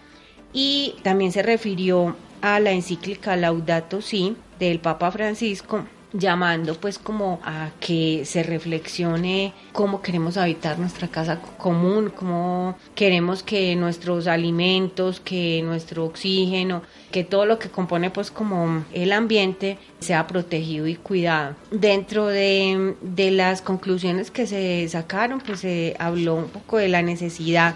Y 0.54 0.96
también 1.04 1.32
se 1.32 1.44
refirió 1.44 2.16
a 2.42 2.60
la 2.60 2.72
encíclica 2.72 3.36
Laudato 3.36 4.02
Si 4.02 4.36
del 4.60 4.80
Papa 4.80 5.12
Francisco 5.12 5.86
llamando 6.14 6.76
pues 6.76 7.00
como 7.00 7.40
a 7.44 7.70
que 7.80 8.24
se 8.26 8.44
reflexione 8.44 9.54
cómo 9.72 10.02
queremos 10.02 10.38
habitar 10.38 10.78
nuestra 10.80 11.08
casa 11.08 11.40
común, 11.58 12.12
cómo 12.14 12.78
queremos 12.96 13.44
que 13.44 13.76
nuestros 13.76 14.28
alimentos, 14.28 15.20
que 15.20 15.62
nuestro 15.64 16.06
oxígeno, 16.06 16.82
que 17.12 17.24
todo 17.24 17.46
lo 17.46 17.60
que 17.60 17.70
compone 17.70 18.10
pues 18.10 18.32
como 18.32 18.84
el 18.94 19.14
ambiente 19.14 19.78
sea 20.00 20.28
protegido 20.28 20.88
y 20.88 20.96
cuidado. 20.96 21.56
Dentro 21.72 22.28
de, 22.28 22.96
de 23.02 23.32
las 23.32 23.62
conclusiones 23.62 24.32
que 24.32 24.48
se 24.48 24.88
sacaron 24.90 25.40
pues 25.40 25.62
se 25.62 25.96
habló 26.00 26.36
un 26.36 26.50
poco 26.50 26.78
de 26.78 26.90
la 26.90 27.02
necesidad 27.02 27.76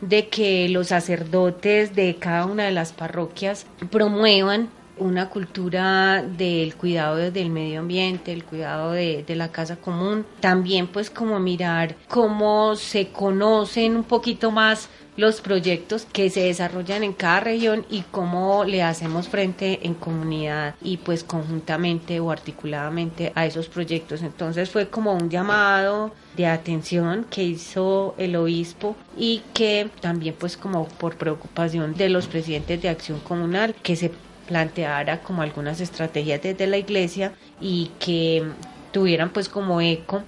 de 0.00 0.28
que 0.28 0.68
los 0.68 0.88
sacerdotes 0.88 1.94
de 1.94 2.16
cada 2.16 2.44
una 2.44 2.64
de 2.64 2.72
las 2.72 2.92
parroquias 2.92 3.66
promuevan 3.90 4.68
una 5.02 5.28
cultura 5.28 6.22
del 6.22 6.74
cuidado 6.76 7.16
del 7.16 7.50
medio 7.50 7.80
ambiente, 7.80 8.32
el 8.32 8.44
cuidado 8.44 8.92
de, 8.92 9.24
de, 9.26 9.36
la 9.36 9.52
casa 9.52 9.76
común, 9.76 10.24
también 10.40 10.86
pues 10.86 11.10
como 11.10 11.38
mirar 11.38 11.96
cómo 12.08 12.76
se 12.76 13.08
conocen 13.08 13.96
un 13.96 14.04
poquito 14.04 14.50
más 14.50 14.88
los 15.16 15.40
proyectos 15.40 16.06
que 16.10 16.30
se 16.30 16.40
desarrollan 16.44 17.02
en 17.02 17.12
cada 17.12 17.40
región 17.40 17.84
y 17.90 18.02
cómo 18.10 18.64
le 18.64 18.82
hacemos 18.82 19.28
frente 19.28 19.80
en 19.82 19.94
comunidad 19.94 20.74
y 20.82 20.96
pues 20.96 21.22
conjuntamente 21.22 22.18
o 22.20 22.30
articuladamente 22.30 23.32
a 23.34 23.46
esos 23.46 23.68
proyectos. 23.68 24.22
Entonces 24.22 24.70
fue 24.70 24.88
como 24.88 25.12
un 25.12 25.28
llamado 25.28 26.12
de 26.36 26.46
atención 26.46 27.26
que 27.28 27.44
hizo 27.44 28.14
el 28.16 28.36
obispo 28.36 28.96
y 29.16 29.42
que 29.52 29.90
también 30.00 30.34
pues 30.38 30.56
como 30.56 30.88
por 30.88 31.16
preocupación 31.16 31.94
de 31.94 32.08
los 32.08 32.26
presidentes 32.26 32.80
de 32.80 32.88
acción 32.88 33.20
comunal 33.20 33.74
que 33.82 33.96
se 33.96 34.10
planteara 34.52 35.22
como 35.22 35.40
algunas 35.40 35.80
estrategias 35.80 36.42
desde 36.42 36.66
la 36.66 36.76
iglesia 36.76 37.32
y 37.58 37.90
que 37.98 38.44
tuvieran 38.92 39.30
pues 39.30 39.48
como 39.48 39.80
eco 39.80 40.22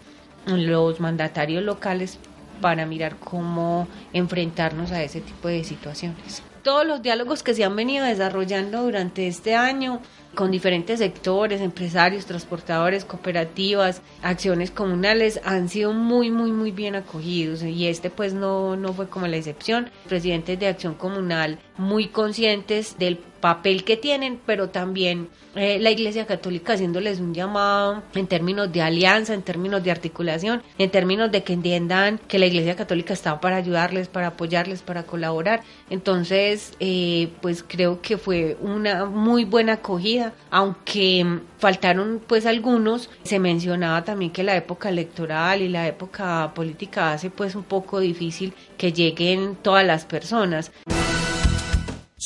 los 0.47 0.99
mandatarios 0.99 1.63
locales 1.63 2.19
para 2.63 2.87
mirar 2.87 3.17
cómo 3.17 3.87
enfrentarnos 4.15 4.93
a 4.93 5.03
ese 5.03 5.21
tipo 5.21 5.49
de 5.49 5.63
situaciones. 5.63 6.43
Todos 6.63 6.87
los 6.87 7.03
diálogos 7.03 7.43
que 7.43 7.53
se 7.53 7.65
han 7.65 7.77
venido 7.77 8.07
desarrollando 8.07 8.83
durante 8.83 9.27
este 9.27 9.55
año 9.55 10.01
con 10.35 10.51
diferentes 10.51 11.01
sectores, 11.01 11.61
empresarios, 11.61 12.25
transportadores, 12.25 13.05
cooperativas, 13.05 14.01
acciones 14.23 14.71
comunales, 14.71 15.41
han 15.45 15.69
sido 15.69 15.93
muy, 15.93 16.31
muy, 16.31 16.53
muy 16.53 16.71
bien 16.71 16.95
acogidos 16.95 17.63
y 17.63 17.89
este 17.89 18.09
pues 18.09 18.33
no, 18.33 18.77
no 18.77 18.95
fue 18.95 19.09
como 19.09 19.27
la 19.27 19.37
excepción. 19.37 19.91
Presidentes 20.09 20.59
de 20.59 20.69
acción 20.69 20.95
comunal 20.95 21.59
muy 21.77 22.09
conscientes 22.09 22.97
del 22.99 23.19
papel 23.45 23.85
que 23.85 23.99
tienen, 23.99 24.41
pero 24.47 24.71
también 24.71 25.29
eh, 25.55 25.79
la 25.79 25.91
Iglesia 25.91 26.25
Católica 26.25 26.73
haciéndoles 26.73 27.21
un 27.21 27.35
llamado 27.35 28.03
en 28.15 28.27
términos 28.27 28.73
de 28.73 28.81
alianza, 28.81 29.35
en 29.35 29.43
términos 29.43 29.85
de 29.85 29.91
articulación, 29.91 30.63
en 30.79 30.91
términos 30.91 31.31
de 31.31 31.43
que 31.43 31.53
entiendan 31.53 32.19
que 32.27 32.39
la 32.39 32.47
Iglesia 32.47 32.75
Católica 32.75 33.13
está 33.13 33.43
para 33.43 33.57
ayudarles, 33.57 34.09
para 34.09 34.29
apoyarles, 34.29 34.81
para 34.81 35.03
colaborar. 35.03 35.61
Entonces, 35.91 36.73
eh, 36.81 37.29
pues 37.43 37.63
creo 37.63 38.01
que 38.01 38.17
fue 38.17 38.57
una 38.63 39.05
muy 39.05 39.45
buena 39.45 39.75
acogida, 39.75 40.33
aunque 40.51 41.41
faltaron 41.59 42.23
pues 42.27 42.47
algunos. 42.47 43.11
Se 43.25 43.39
mencionaba 43.39 44.05
también 44.05 44.31
que 44.31 44.43
la 44.43 44.57
época 44.57 44.89
electoral 44.89 45.61
y 45.61 45.69
la 45.69 45.87
época 45.87 46.51
política 46.55 47.13
hace 47.13 47.29
pues 47.29 47.55
un 47.55 47.65
poco 47.65 48.01
difícil 48.01 48.55
que 48.79 48.95
lleguen 48.95 49.55
todas 49.57 49.85
las 49.85 50.07
personas. 50.07 50.73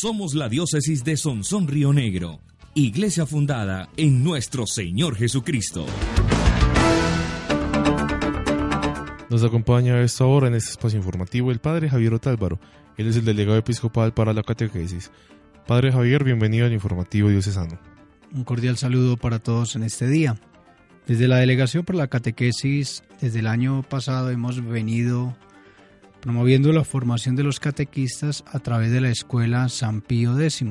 Somos 0.00 0.34
la 0.34 0.48
diócesis 0.48 1.02
de 1.02 1.16
Sonsón 1.16 1.66
Río 1.66 1.92
Negro, 1.92 2.38
iglesia 2.72 3.26
fundada 3.26 3.88
en 3.96 4.22
nuestro 4.22 4.64
Señor 4.64 5.16
Jesucristo. 5.16 5.86
Nos 9.28 9.42
acompaña 9.42 9.94
a 9.94 10.02
esta 10.02 10.24
hora 10.24 10.46
en 10.46 10.54
este 10.54 10.70
espacio 10.70 10.98
informativo 10.98 11.50
el 11.50 11.58
Padre 11.58 11.90
Javier 11.90 12.14
Otálvaro. 12.14 12.60
Él 12.96 13.08
es 13.08 13.16
el 13.16 13.24
delegado 13.24 13.58
episcopal 13.58 14.14
para 14.14 14.32
la 14.32 14.44
catequesis. 14.44 15.10
Padre 15.66 15.90
Javier, 15.90 16.22
bienvenido 16.22 16.66
al 16.66 16.72
informativo 16.72 17.28
diocesano. 17.28 17.80
Un 18.32 18.44
cordial 18.44 18.76
saludo 18.76 19.16
para 19.16 19.40
todos 19.40 19.74
en 19.74 19.82
este 19.82 20.06
día. 20.06 20.38
Desde 21.08 21.26
la 21.26 21.38
Delegación 21.38 21.84
por 21.84 21.96
la 21.96 22.06
Catequesis, 22.06 23.02
desde 23.20 23.40
el 23.40 23.48
año 23.48 23.82
pasado 23.82 24.30
hemos 24.30 24.64
venido 24.64 25.36
promoviendo 26.20 26.72
la 26.72 26.84
formación 26.84 27.37
de 27.37 27.44
los 27.44 27.60
catequistas 27.60 28.44
a 28.46 28.58
través 28.58 28.90
de 28.90 29.00
la 29.00 29.10
Escuela 29.10 29.68
San 29.68 30.00
Pío 30.00 30.38
X. 30.38 30.64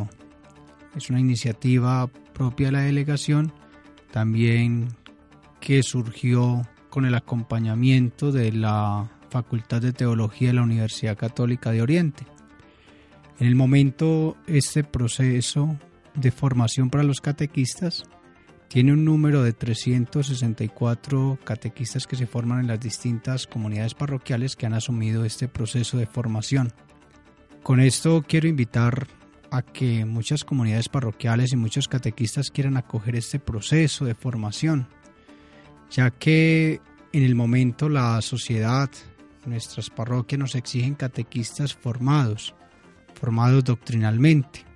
Es 0.96 1.10
una 1.10 1.20
iniciativa 1.20 2.08
propia 2.34 2.68
de 2.68 2.72
la 2.74 2.82
delegación, 2.82 3.54
también 4.12 4.90
que 5.60 5.84
surgió 5.84 6.62
con 6.90 7.06
el 7.06 7.16
acompañamiento 7.16 8.32
de 8.32 8.52
la 8.52 9.10
Facultad 9.30 9.82
de 9.82 9.94
Teología 9.94 10.50
de 10.50 10.56
la 10.56 10.64
Universidad 10.64 11.18
Católica 11.18 11.72
de 11.72 11.82
Oriente. 11.82 12.26
En 13.40 13.48
el 13.48 13.56
momento, 13.56 14.36
este 14.48 14.84
proceso 14.84 15.78
de 16.16 16.32
formación 16.32 16.90
para 16.90 17.04
los 17.04 17.22
catequistas 17.22 18.04
tiene 18.68 18.92
un 18.92 19.06
número 19.06 19.44
de 19.44 19.54
364 19.54 21.40
catequistas 21.44 22.06
que 22.06 22.16
se 22.16 22.28
forman 22.28 22.60
en 22.60 22.68
las 22.68 22.80
distintas 22.80 23.48
comunidades 23.48 23.94
parroquiales 23.94 24.56
que 24.56 24.66
han 24.66 24.74
asumido 24.74 25.24
este 25.24 25.48
proceso 25.48 25.98
de 25.98 26.06
formación. 26.06 26.74
Con 27.64 27.80
esto 27.80 28.24
quiero 28.28 28.48
invitar 28.48 29.08
a 29.52 29.62
que 29.62 30.04
muchas 30.06 30.44
comunidades 30.44 30.90
parroquiales 30.90 31.54
y 31.54 31.56
muchos 31.56 31.88
catequistas 31.88 32.50
quieran 32.50 32.76
acoger 32.76 33.16
este 33.16 33.40
proceso 33.40 34.04
de 34.04 34.16
formación, 34.16 34.88
ya 35.90 36.12
que 36.12 36.82
en 37.14 37.24
el 37.24 37.36
momento 37.36 37.88
la 37.88 38.22
sociedad, 38.22 38.90
nuestras 39.46 39.90
parroquias 39.90 40.40
nos 40.40 40.56
exigen 40.56 40.96
catequistas 40.96 41.74
formados, 41.74 42.54
formados 43.14 43.64
doctrinalmente 43.64 44.68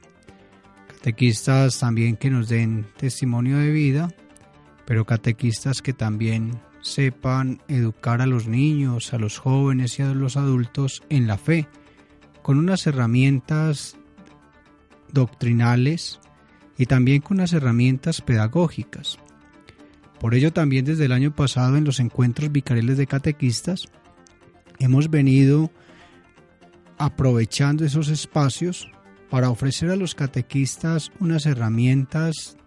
catequistas 1.02 1.80
también 1.80 2.16
que 2.16 2.30
nos 2.30 2.48
den 2.48 2.86
testimonio 2.96 3.58
de 3.58 3.72
vida, 3.72 4.14
pero 4.86 5.04
catequistas 5.04 5.82
que 5.82 5.94
también 5.94 6.62
sepan 6.82 7.60
educar 7.68 8.22
a 8.22 8.28
los 8.28 8.48
niños, 8.48 9.12
a 9.12 9.18
los 9.18 9.40
jóvenes 9.40 9.98
y 9.98 10.04
a 10.04 10.14
los 10.14 10.38
adultos 10.38 11.02
en 11.10 11.26
la 11.26 11.40
fe, 11.40 11.68
con 12.44 12.60
unas 12.60 12.86
herramientas 12.86 13.98
doctrinales 15.12 16.20
y 16.78 16.86
también 16.86 17.22
con 17.22 17.38
unas 17.38 17.54
herramientas 17.54 18.22
pedagógicas. 18.22 19.18
Por 20.20 20.36
ello 20.36 20.54
también 20.54 20.86
desde 20.86 21.06
el 21.06 21.14
año 21.14 21.36
pasado 21.36 21.78
en 21.78 21.84
los 21.84 22.00
encuentros 22.00 22.52
vicariales 22.52 23.00
de 23.00 23.08
catequistas 23.08 23.88
hemos 24.78 25.10
venido 25.10 25.72
aprovechando 27.00 27.86
esos 27.86 28.08
espacios 28.10 28.88
para 29.32 29.50
ofrecer 29.50 29.90
a 29.90 29.96
los 29.96 30.14
catequistas 30.14 31.10
unas 31.22 31.46
herramientas 31.46 32.58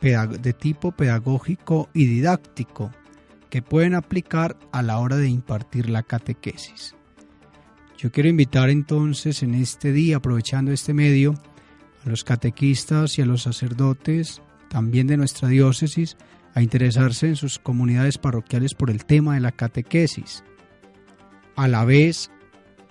de 0.00 0.52
tipo 0.54 0.90
pedagógico 0.92 1.90
y 1.92 2.06
didáctico 2.06 2.90
que 3.50 3.60
pueden 3.60 3.94
aplicar 3.94 4.56
a 4.72 4.82
la 4.82 4.98
hora 4.98 5.16
de 5.16 5.28
impartir 5.28 5.90
la 5.90 6.02
catequesis. 6.02 6.96
Yo 7.98 8.10
quiero 8.10 8.30
invitar 8.30 8.70
entonces 8.70 9.42
en 9.42 9.54
este 9.54 9.92
día, 9.92 10.16
aprovechando 10.16 10.72
este 10.72 10.94
medio, 10.94 11.34
a 12.04 12.08
los 12.08 12.24
catequistas 12.24 13.18
y 13.18 13.22
a 13.22 13.26
los 13.26 13.42
sacerdotes, 13.42 14.40
también 14.68 15.06
de 15.06 15.18
nuestra 15.18 15.48
diócesis, 15.48 16.16
a 16.54 16.62
interesarse 16.62 17.28
en 17.28 17.36
sus 17.36 17.58
comunidades 17.58 18.16
parroquiales 18.16 18.74
por 18.74 18.90
el 18.90 19.04
tema 19.04 19.34
de 19.34 19.40
la 19.40 19.52
catequesis. 19.52 20.42
A 21.54 21.68
la 21.68 21.84
vez, 21.84 22.30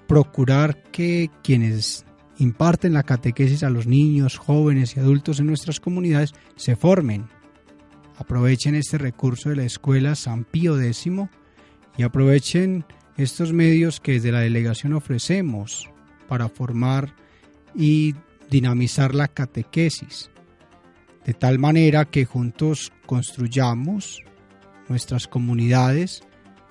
procurar 0.07 0.83
que 0.91 1.29
quienes 1.43 2.05
imparten 2.37 2.93
la 2.93 3.03
catequesis 3.03 3.63
a 3.63 3.69
los 3.69 3.87
niños, 3.87 4.37
jóvenes 4.37 4.95
y 4.95 4.99
adultos 4.99 5.39
en 5.39 5.47
nuestras 5.47 5.79
comunidades 5.79 6.33
se 6.55 6.75
formen. 6.75 7.27
Aprovechen 8.17 8.75
este 8.75 8.97
recurso 8.97 9.49
de 9.49 9.57
la 9.57 9.63
escuela 9.63 10.15
San 10.15 10.43
Pío 10.43 10.79
X 10.79 11.09
y 11.97 12.03
aprovechen 12.03 12.85
estos 13.17 13.53
medios 13.53 13.99
que 13.99 14.13
desde 14.13 14.31
la 14.31 14.39
delegación 14.39 14.93
ofrecemos 14.93 15.89
para 16.27 16.49
formar 16.49 17.15
y 17.75 18.15
dinamizar 18.49 19.15
la 19.15 19.27
catequesis, 19.27 20.29
de 21.25 21.33
tal 21.33 21.59
manera 21.59 22.05
que 22.05 22.25
juntos 22.25 22.91
construyamos 23.05 24.21
nuestras 24.89 25.27
comunidades 25.27 26.23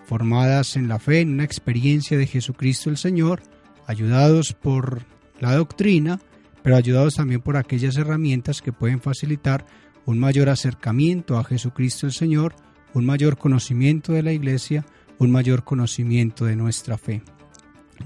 formadas 0.05 0.77
en 0.77 0.88
la 0.88 0.98
fe, 0.98 1.20
en 1.20 1.33
una 1.35 1.44
experiencia 1.44 2.18
de 2.18 2.27
Jesucristo 2.27 2.90
el 2.90 2.96
Señor, 2.96 3.42
ayudados 3.87 4.53
por 4.53 5.05
la 5.43 5.57
doctrina, 5.57 6.21
pero 6.63 6.77
ayudados 6.77 7.17
también 7.17 7.41
por 7.41 7.57
aquellas 7.57 7.97
herramientas 7.97 8.63
que 8.63 8.73
pueden 8.73 9.01
facilitar 9.01 9.67
un 10.07 10.21
mayor 10.21 10.49
acercamiento 10.49 11.37
a 11.37 11.43
Jesucristo 11.43 12.07
el 12.07 12.13
Señor, 12.13 12.55
un 12.95 13.05
mayor 13.05 13.37
conocimiento 13.37 14.13
de 14.13 14.23
la 14.23 14.33
Iglesia, 14.33 14.87
un 15.19 15.33
mayor 15.33 15.65
conocimiento 15.65 16.45
de 16.45 16.55
nuestra 16.55 16.97
fe. 16.97 17.23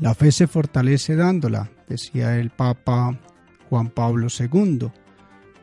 La 0.01 0.15
fe 0.15 0.33
se 0.33 0.47
fortalece 0.47 1.15
dándola, 1.15 1.71
decía 1.87 2.39
el 2.39 2.49
Papa 2.49 3.21
Juan 3.69 3.91
Pablo 3.91 4.29
II, 4.29 4.89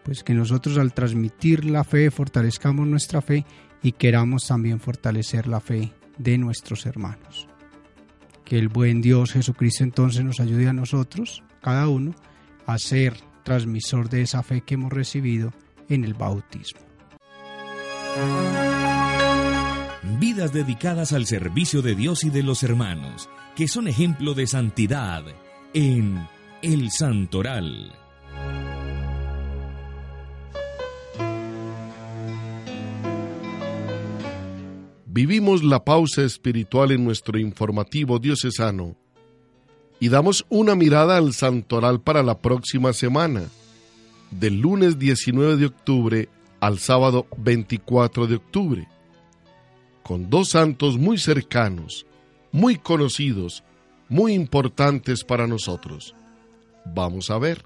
pues 0.04 0.24
que 0.24 0.36
nosotros 0.36 0.78
al 0.78 0.94
transmitir 0.94 1.66
la 1.66 1.84
fe 1.84 2.12
fortalezcamos 2.12 2.86
nuestra 2.86 3.20
fe 3.20 3.48
y 3.82 3.94
queramos 3.94 4.46
también 4.46 4.80
fortalecer 4.80 5.48
la 5.48 5.60
fe 5.60 5.92
de 6.20 6.38
nuestros 6.38 6.86
hermanos. 6.86 7.48
Que 8.46 8.60
el 8.60 8.68
buen 8.68 9.02
Dios 9.02 9.32
Jesucristo 9.32 9.84
entonces 9.84 10.24
nos 10.24 10.40
ayude 10.40 10.68
a 10.68 10.74
nosotros 10.74 11.44
cada 11.64 11.88
uno 11.88 12.14
a 12.68 12.78
ser 12.78 13.16
transmisor 13.44 14.10
de 14.10 14.22
esa 14.22 14.44
fe 14.44 14.62
que 14.62 14.76
hemos 14.76 14.92
recibido 14.92 15.52
en 15.90 16.04
el 16.04 16.14
bautismo. 16.14 16.82
Vidas 20.20 20.54
dedicadas 20.54 21.14
al 21.14 21.26
servicio 21.26 21.82
de 21.82 21.96
Dios 21.96 22.24
y 22.24 22.30
de 22.30 22.44
los 22.44 22.64
hermanos, 22.64 23.30
que 23.56 23.68
son 23.68 23.88
ejemplo 23.88 24.34
de 24.34 24.46
santidad 24.46 25.24
en 25.74 26.28
el 26.62 26.92
Santoral. 26.92 27.94
Vivimos 35.06 35.64
la 35.64 35.86
pausa 35.86 36.24
espiritual 36.24 36.92
en 36.92 37.06
nuestro 37.06 37.40
informativo 37.40 38.20
diocesano 38.20 38.98
y 40.04 40.10
damos 40.10 40.46
una 40.50 40.76
mirada 40.76 41.16
al 41.16 41.32
santoral 41.32 42.02
para 42.02 42.24
la 42.24 42.42
próxima 42.42 42.92
semana, 42.92 43.44
del 44.32 44.60
lunes 44.60 45.00
19 45.00 45.56
de 45.56 45.68
octubre 45.68 46.30
al 46.60 46.78
sábado 46.78 47.26
24 47.38 48.28
de 48.28 48.36
octubre, 48.36 48.88
con 50.04 50.30
dos 50.30 50.50
santos 50.50 50.98
muy 50.98 51.18
cercanos, 51.18 52.06
muy 52.52 52.76
conocidos, 52.76 53.64
muy 54.10 54.34
importantes 54.34 55.24
para 55.24 55.48
nosotros. 55.48 56.14
Vamos 56.84 57.30
a 57.30 57.38
ver. 57.38 57.66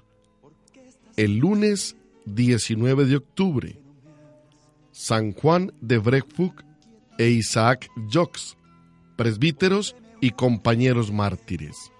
El 1.16 1.38
lunes 1.38 1.96
19 2.26 3.06
de 3.06 3.16
octubre, 3.16 3.80
San 4.92 5.32
Juan 5.32 5.72
de 5.80 5.98
Breckfuck 5.98 6.62
e 7.18 7.30
Isaac 7.30 7.90
Jox, 8.12 8.56
presbíteros 9.16 9.96
y 10.20 10.30
compañeros 10.30 11.10
mártires. 11.10 11.90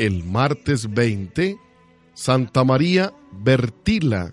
El 0.00 0.24
martes 0.24 0.94
20, 0.94 1.58
Santa 2.14 2.64
María 2.64 3.12
Bertila 3.32 4.32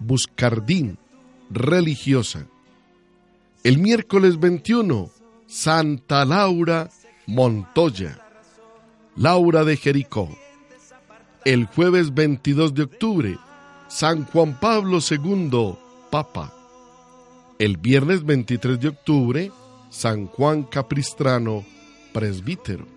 Buscardín, 0.00 0.98
religiosa. 1.48 2.48
El 3.62 3.78
miércoles 3.78 4.40
21, 4.40 5.08
Santa 5.46 6.24
Laura 6.24 6.90
Montoya, 7.28 8.18
Laura 9.14 9.62
de 9.62 9.76
Jericó. 9.76 10.28
El 11.44 11.66
jueves 11.66 12.12
22 12.12 12.74
de 12.74 12.82
octubre, 12.82 13.38
San 13.86 14.24
Juan 14.24 14.58
Pablo 14.58 14.98
II, 15.08 15.76
Papa. 16.10 16.52
El 17.60 17.76
viernes 17.76 18.24
23 18.24 18.80
de 18.80 18.88
octubre, 18.88 19.52
San 19.88 20.26
Juan 20.26 20.64
Capistrano, 20.64 21.64
presbítero. 22.12 22.95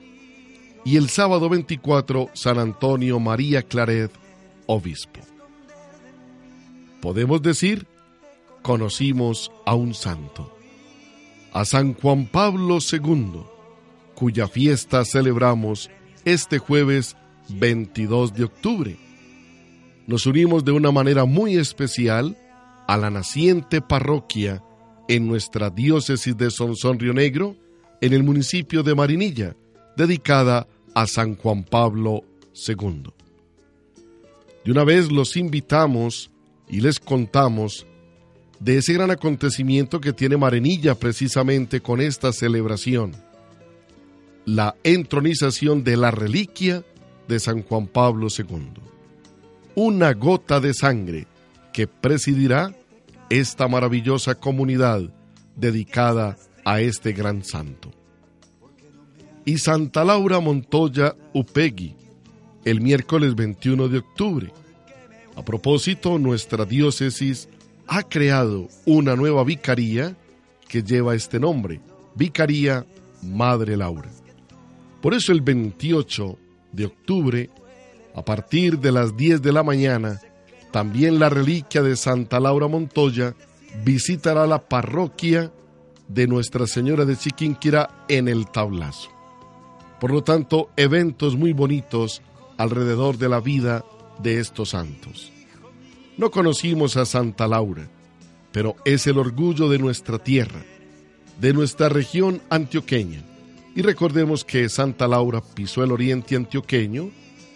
Y 0.86 0.98
el 0.98 1.10
sábado 1.10 1.50
24, 1.50 2.30
San 2.34 2.58
Antonio 2.58 3.20
María 3.20 3.62
Claret, 3.64 4.12
obispo. 4.66 5.20
Podemos 7.02 7.42
decir, 7.42 7.88
conocimos 8.62 9.52
a 9.66 9.76
un 9.76 9.94
santo, 9.94 10.54
a 11.54 11.66
San 11.66 11.94
Juan 11.94 12.28
Pablo 12.28 12.80
II, 12.80 13.42
cuya 14.16 14.48
fiesta 14.48 15.06
celebramos 15.06 15.90
este 16.26 16.60
jueves 16.60 17.16
22 17.50 18.34
de 18.34 18.44
octubre. 18.44 18.98
Nos 20.08 20.26
unimos 20.26 20.66
de 20.66 20.72
una 20.72 20.92
manera 20.92 21.26
muy 21.26 21.56
especial 21.56 22.38
a 22.88 22.98
la 22.98 23.10
naciente 23.10 23.82
parroquia 23.82 24.64
en 25.08 25.28
nuestra 25.28 25.70
diócesis 25.70 26.36
de 26.36 26.52
Sonsón 26.52 27.00
Río 27.00 27.14
Negro, 27.14 27.56
en 28.02 28.14
el 28.14 28.24
municipio 28.24 28.84
de 28.84 28.96
Marinilla, 28.96 29.56
dedicada 30.00 30.66
a 30.96 31.08
San 31.08 31.36
Juan 31.36 31.66
Pablo 31.66 32.24
II. 32.68 33.04
De 34.64 34.72
una 34.72 34.86
vez 34.86 35.12
los 35.12 35.36
invitamos 35.36 36.32
y 36.70 36.80
les 36.80 37.02
contamos 37.02 37.86
de 38.62 38.78
ese 38.78 38.94
gran 38.94 39.12
acontecimiento 39.12 40.00
que 40.00 40.14
tiene 40.14 40.38
Marinilla 40.38 40.96
precisamente 40.96 41.82
con 41.82 42.00
esta 42.00 42.32
celebración, 42.32 43.12
la 44.46 44.74
entronización 44.84 45.84
de 45.84 45.98
la 45.98 46.12
reliquia 46.12 46.86
de 47.28 47.40
San 47.42 47.62
Juan 47.64 47.88
Pablo 47.88 48.28
II. 48.36 48.72
Una 49.76 50.14
gota 50.14 50.62
de 50.62 50.74
sangre 50.74 51.28
que 51.74 51.88
presidirá 51.88 52.74
esta 53.30 53.68
maravillosa 53.68 54.36
comunidad 54.36 55.02
dedicada 55.58 56.38
a 56.64 56.80
este 56.80 57.12
gran 57.12 57.44
santo. 57.44 57.99
Y 59.50 59.58
Santa 59.58 60.04
Laura 60.04 60.40
Montoya 60.40 61.16
Upegui, 61.34 61.96
el 62.66 62.82
miércoles 62.82 63.34
21 63.34 63.88
de 63.88 63.98
octubre. 63.98 64.54
A 65.36 65.44
propósito, 65.44 66.20
nuestra 66.20 66.66
diócesis 66.66 67.50
ha 67.88 68.04
creado 68.04 68.68
una 68.86 69.16
nueva 69.16 69.44
vicaría 69.44 70.16
que 70.68 70.84
lleva 70.84 71.16
este 71.16 71.40
nombre, 71.40 71.82
Vicaría 72.14 72.86
Madre 73.24 73.76
Laura. 73.76 74.12
Por 75.02 75.16
eso 75.16 75.32
el 75.32 75.42
28 75.42 76.38
de 76.72 76.86
octubre, 76.86 77.50
a 78.14 78.24
partir 78.24 78.78
de 78.78 78.92
las 78.92 79.18
10 79.18 79.42
de 79.42 79.52
la 79.52 79.64
mañana, 79.64 80.22
también 80.70 81.18
la 81.18 81.30
reliquia 81.30 81.82
de 81.82 81.96
Santa 81.96 82.40
Laura 82.40 82.68
Montoya 82.68 83.34
visitará 83.84 84.46
la 84.46 84.60
parroquia 84.60 85.52
de 86.08 86.28
Nuestra 86.28 86.68
Señora 86.68 87.04
de 87.04 87.18
Chiquinquirá 87.18 88.06
en 88.08 88.28
el 88.28 88.46
Tablazo. 88.46 89.19
Por 90.00 90.12
lo 90.12 90.24
tanto, 90.24 90.70
eventos 90.78 91.36
muy 91.36 91.54
bonitos 91.54 92.22
alrededor 92.58 93.18
de 93.18 93.30
la 93.30 93.40
vida 93.40 93.84
de 94.22 94.40
estos 94.40 94.70
santos. 94.70 95.32
No 96.18 96.32
conocimos 96.32 96.98
a 96.98 97.06
Santa 97.06 97.48
Laura, 97.48 97.88
pero 98.52 98.76
es 98.86 99.08
el 99.08 99.18
orgullo 99.18 99.70
de 99.70 99.80
nuestra 99.80 100.20
tierra, 100.20 100.62
de 101.40 101.54
nuestra 101.54 101.90
región 101.90 102.42
antioqueña. 102.50 103.24
Y 103.76 103.82
recordemos 103.82 104.44
que 104.44 104.68
Santa 104.68 105.08
Laura 105.08 105.42
pisó 105.42 105.84
el 105.84 105.92
oriente 105.92 106.36
antioqueño, 106.36 107.12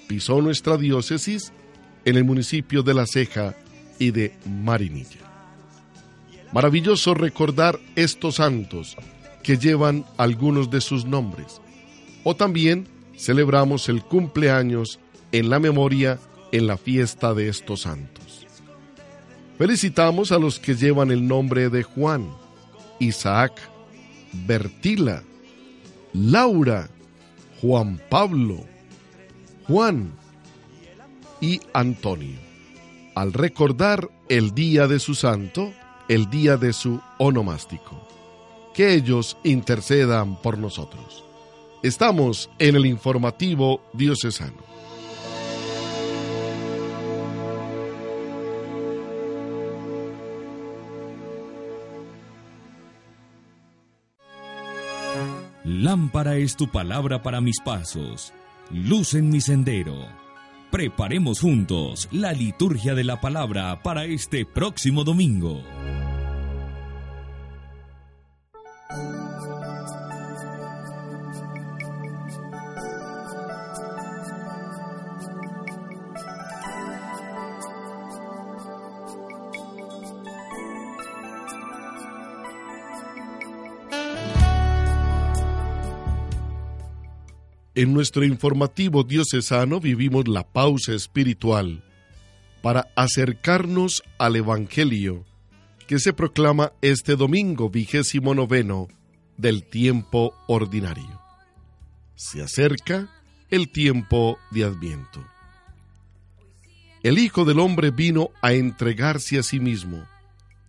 pisó 0.08 0.41
nuestra 0.41 0.77
diócesis 0.77 1.51
en 2.06 2.17
el 2.17 2.23
municipio 2.23 2.84
de 2.84 2.93
La 2.93 3.06
Ceja 3.06 3.56
y 3.99 4.12
de 4.12 4.36
Marinilla. 4.45 5.19
Maravilloso 6.51 7.13
recordar 7.13 7.79
estos 7.95 8.36
santos 8.36 8.95
que 9.41 9.58
llevan 9.58 10.06
algunos 10.17 10.69
de 10.69 10.82
sus 10.82 11.06
nombres. 11.06 11.60
O 12.23 12.36
también 12.36 12.88
celebramos 13.17 13.89
el 13.89 14.03
cumpleaños 14.03 14.99
en 15.31 15.49
la 15.49 15.59
memoria 15.59 16.19
en 16.51 16.67
la 16.67 16.77
fiesta 16.77 17.33
de 17.33 17.49
estos 17.49 17.81
santos. 17.81 18.45
Felicitamos 19.57 20.31
a 20.31 20.39
los 20.39 20.59
que 20.59 20.75
llevan 20.75 21.12
el 21.12 21.27
nombre 21.27 21.69
de 21.69 21.83
Juan, 21.83 22.29
Isaac, 22.99 23.53
Bertila, 24.45 25.23
Laura, 26.13 26.89
Juan 27.62 27.99
Pablo, 28.09 28.63
Juan 29.67 30.12
y 31.41 31.62
Antonio. 31.73 32.38
Al 33.15 33.33
recordar 33.33 34.09
el 34.29 34.53
día 34.53 34.88
de 34.88 34.99
su 34.99 35.15
santo, 35.15 35.73
el 36.09 36.29
día 36.29 36.57
de 36.57 36.73
su 36.73 36.99
onomástico. 37.17 38.07
Que 38.73 38.93
ellos 38.93 39.38
intercedan 39.43 40.41
por 40.41 40.57
nosotros. 40.57 41.23
Estamos 41.84 42.50
en 42.60 42.78
el 42.78 42.86
informativo 42.86 43.82
diocesano. 43.91 44.63
Lámpara 55.65 56.38
es 56.38 56.56
tu 56.56 56.72
palabra 56.72 57.22
para 57.22 57.41
mis 57.41 57.60
pasos, 57.60 58.32
luz 58.72 59.13
en 59.13 59.28
mi 59.28 59.41
sendero. 59.41 60.08
Preparemos 60.72 61.41
juntos 61.41 62.08
la 62.13 62.32
liturgia 62.32 62.96
de 62.96 63.04
la 63.04 63.19
palabra 63.19 63.84
para 63.84 64.06
este 64.06 64.46
próximo 64.46 65.04
domingo. 65.04 65.62
En 87.75 87.91
nuestro 87.91 88.23
informativo 88.23 89.03
diocesano 89.03 89.79
vivimos 89.79 90.27
la 90.27 90.43
pausa 90.43 90.93
espiritual 90.93 91.83
para 92.62 92.88
acercarnos 92.95 94.03
al 94.19 94.36
Evangelio 94.36 95.25
que 95.88 95.97
se 95.97 96.13
proclama 96.13 96.71
este 96.81 97.15
domingo 97.15 97.71
vigésimo 97.71 98.36
noveno 98.36 98.89
del 99.38 99.63
tiempo 99.63 100.36
ordinario. 100.47 101.19
Se 102.15 102.43
acerca 102.43 103.09
el 103.49 103.71
tiempo 103.71 104.38
de 104.51 104.65
Adviento. 104.65 105.25
El 107.01 107.17
Hijo 107.17 107.43
del 107.43 107.59
Hombre 107.59 107.89
vino 107.89 108.29
a 108.43 108.53
entregarse 108.53 109.39
a 109.39 109.43
sí 109.43 109.59
mismo 109.59 110.05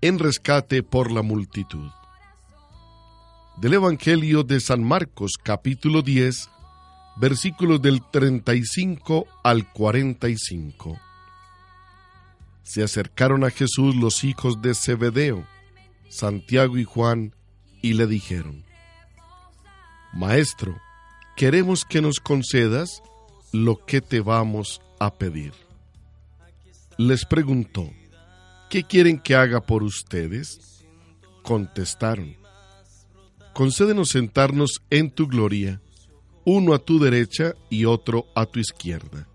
en 0.01 0.19
rescate 0.19 0.83
por 0.83 1.13
la 1.13 1.21
multitud. 1.21 1.91
Del 3.59 3.75
Evangelio 3.75 4.43
de 4.43 4.59
San 4.59 4.83
Marcos 4.83 5.33
capítulo 5.41 6.01
10 6.03 6.49
versículos 7.17 7.81
del 7.81 8.03
35 8.11 9.27
al 9.43 9.71
45. 9.73 10.99
Se 12.63 12.83
acercaron 12.83 13.45
a 13.45 13.51
Jesús 13.51 13.95
los 13.95 14.25
hijos 14.25 14.61
de 14.63 14.75
Zebedeo, 14.75 15.47
Santiago 16.09 16.79
y 16.79 16.85
Juan, 16.85 17.35
y 17.83 17.93
le 17.93 18.07
dijeron, 18.07 18.65
Maestro, 20.15 20.81
queremos 21.37 21.85
que 21.85 22.01
nos 22.01 22.21
concedas 22.21 23.03
lo 23.53 23.85
que 23.85 24.01
te 24.01 24.21
vamos 24.21 24.81
a 24.99 25.13
pedir. 25.13 25.53
Les 26.97 27.25
preguntó, 27.25 27.91
¿qué 28.71 28.85
quieren 28.85 29.19
que 29.19 29.35
haga 29.35 29.61
por 29.61 29.83
ustedes? 29.83 30.85
Contestaron, 31.43 32.37
concédenos 33.53 34.11
sentarnos 34.11 34.83
en 34.89 35.11
tu 35.11 35.27
gloria 35.27 35.83
uno 36.45 36.75
a 36.75 36.79
tu 36.79 36.99
derecha 36.99 37.55
y 37.71 37.85
otro 37.85 38.27
a 38.35 38.47
tu 38.47 38.61
izquierda. 38.61 39.29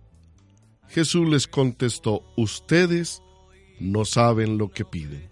Jesús 0.88 1.28
les 1.28 1.48
contestó, 1.48 2.24
ustedes 2.36 3.22
no 3.80 4.06
saben 4.06 4.58
lo 4.58 4.70
que 4.70 4.86
piden. 4.86 5.30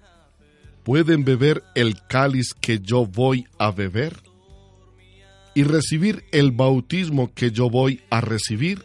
¿Pueden 0.84 1.26
beber 1.26 1.64
el 1.76 1.96
cáliz 2.08 2.54
que 2.54 2.80
yo 2.80 3.06
voy 3.06 3.46
a 3.58 3.72
beber? 3.72 4.22
¿Y 5.54 5.64
recibir 5.64 6.24
el 6.32 6.52
bautismo 6.52 7.34
que 7.34 7.52
yo 7.52 7.70
voy 7.70 8.02
a 8.10 8.22
recibir? 8.22 8.84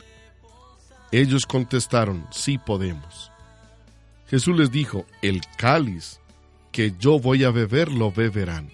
Ellos 1.13 1.45
contestaron, 1.47 2.27
sí 2.33 2.59
podemos. 2.59 3.31
Jesús 4.27 4.59
les 4.59 4.73
dijo, 4.73 5.07
el 5.21 5.43
cáliz 5.59 6.19
que 6.73 6.95
yo 6.99 7.19
voy 7.21 7.45
a 7.45 7.51
beber 7.51 7.93
lo 7.93 8.11
beberán, 8.11 8.71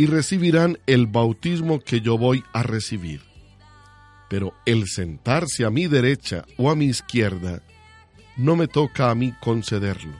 y 0.00 0.06
recibirán 0.06 0.78
el 0.86 1.06
bautismo 1.06 1.78
que 1.78 2.00
yo 2.00 2.16
voy 2.16 2.42
a 2.54 2.62
recibir. 2.62 3.20
Pero 4.30 4.54
el 4.64 4.88
sentarse 4.88 5.66
a 5.66 5.68
mi 5.68 5.88
derecha 5.88 6.46
o 6.56 6.70
a 6.70 6.74
mi 6.74 6.86
izquierda, 6.86 7.62
no 8.38 8.56
me 8.56 8.66
toca 8.66 9.10
a 9.10 9.14
mí 9.14 9.34
concederlo, 9.42 10.14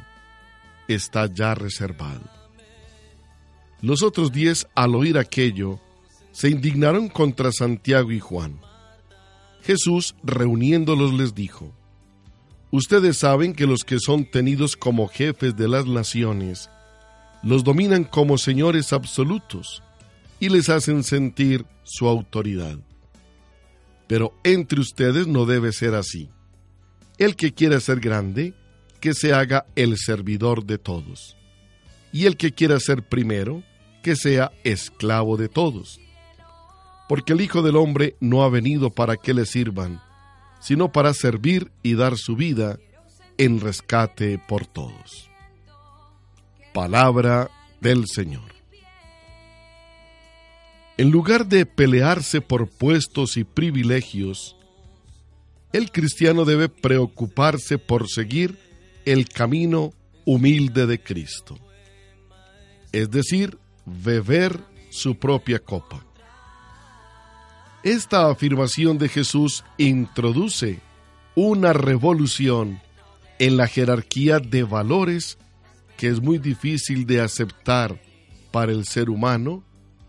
está 0.86 1.32
ya 1.32 1.54
reservado. 1.54 2.28
Los 3.80 4.02
otros 4.02 4.32
diez, 4.32 4.66
al 4.74 4.94
oír 4.94 5.16
aquello, 5.16 5.80
se 6.30 6.50
indignaron 6.50 7.08
contra 7.08 7.50
Santiago 7.50 8.12
y 8.12 8.20
Juan. 8.20 8.60
Jesús, 9.62 10.14
reuniéndolos, 10.22 11.14
les 11.14 11.34
dijo, 11.34 11.72
Ustedes 12.70 13.16
saben 13.16 13.54
que 13.54 13.66
los 13.66 13.80
que 13.84 13.98
son 13.98 14.26
tenidos 14.26 14.76
como 14.76 15.08
jefes 15.08 15.56
de 15.56 15.68
las 15.68 15.86
naciones 15.86 16.68
los 17.42 17.64
dominan 17.64 18.04
como 18.04 18.38
señores 18.38 18.92
absolutos 18.92 19.82
y 20.38 20.48
les 20.48 20.68
hacen 20.68 21.04
sentir 21.04 21.66
su 21.84 22.08
autoridad. 22.08 22.78
Pero 24.06 24.34
entre 24.42 24.80
ustedes 24.80 25.26
no 25.26 25.46
debe 25.46 25.72
ser 25.72 25.94
así. 25.94 26.28
El 27.18 27.36
que 27.36 27.52
quiera 27.52 27.78
ser 27.80 28.00
grande, 28.00 28.54
que 29.00 29.14
se 29.14 29.32
haga 29.32 29.66
el 29.76 29.96
servidor 29.96 30.64
de 30.64 30.78
todos. 30.78 31.36
Y 32.12 32.26
el 32.26 32.36
que 32.36 32.52
quiera 32.52 32.80
ser 32.80 33.02
primero, 33.02 33.62
que 34.02 34.16
sea 34.16 34.52
esclavo 34.64 35.36
de 35.36 35.48
todos. 35.48 36.00
Porque 37.08 37.32
el 37.32 37.40
Hijo 37.40 37.62
del 37.62 37.76
Hombre 37.76 38.16
no 38.20 38.42
ha 38.42 38.48
venido 38.48 38.90
para 38.90 39.16
que 39.16 39.34
le 39.34 39.46
sirvan, 39.46 40.00
sino 40.60 40.92
para 40.92 41.14
servir 41.14 41.70
y 41.82 41.94
dar 41.94 42.16
su 42.16 42.36
vida 42.36 42.78
en 43.38 43.60
rescate 43.60 44.38
por 44.38 44.66
todos. 44.66 45.29
Palabra 46.72 47.50
del 47.80 48.06
Señor. 48.06 48.50
En 50.96 51.10
lugar 51.10 51.46
de 51.46 51.66
pelearse 51.66 52.40
por 52.40 52.68
puestos 52.68 53.36
y 53.36 53.44
privilegios, 53.44 54.56
el 55.72 55.90
cristiano 55.90 56.44
debe 56.44 56.68
preocuparse 56.68 57.78
por 57.78 58.08
seguir 58.08 58.58
el 59.04 59.28
camino 59.28 59.92
humilde 60.24 60.86
de 60.86 61.02
Cristo, 61.02 61.58
es 62.92 63.10
decir, 63.10 63.58
beber 63.84 64.60
su 64.90 65.16
propia 65.16 65.58
copa. 65.58 66.04
Esta 67.82 68.30
afirmación 68.30 68.98
de 68.98 69.08
Jesús 69.08 69.64
introduce 69.78 70.80
una 71.34 71.72
revolución 71.72 72.80
en 73.38 73.56
la 73.56 73.66
jerarquía 73.66 74.38
de 74.38 74.64
valores 74.64 75.38
que 76.00 76.08
es 76.08 76.22
muy 76.22 76.38
difícil 76.38 77.04
de 77.04 77.20
aceptar 77.20 78.00
para 78.50 78.72
el 78.72 78.86
ser 78.86 79.10
humano 79.10 79.62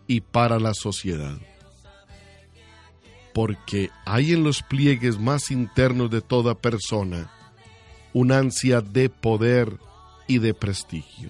y 0.08 0.22
para 0.22 0.58
la 0.58 0.74
sociedad. 0.74 1.38
Porque 3.34 3.90
hay 4.06 4.32
en 4.32 4.46
los 4.46 4.64
pliegues 4.64 5.20
más 5.20 5.52
internos 5.52 6.10
de 6.10 6.22
toda 6.22 6.56
persona 6.56 7.30
una 8.14 8.38
ansia 8.38 8.80
de 8.80 9.10
poder 9.10 9.80
y 10.28 10.38
de 10.38 10.54
prestigio. 10.54 11.30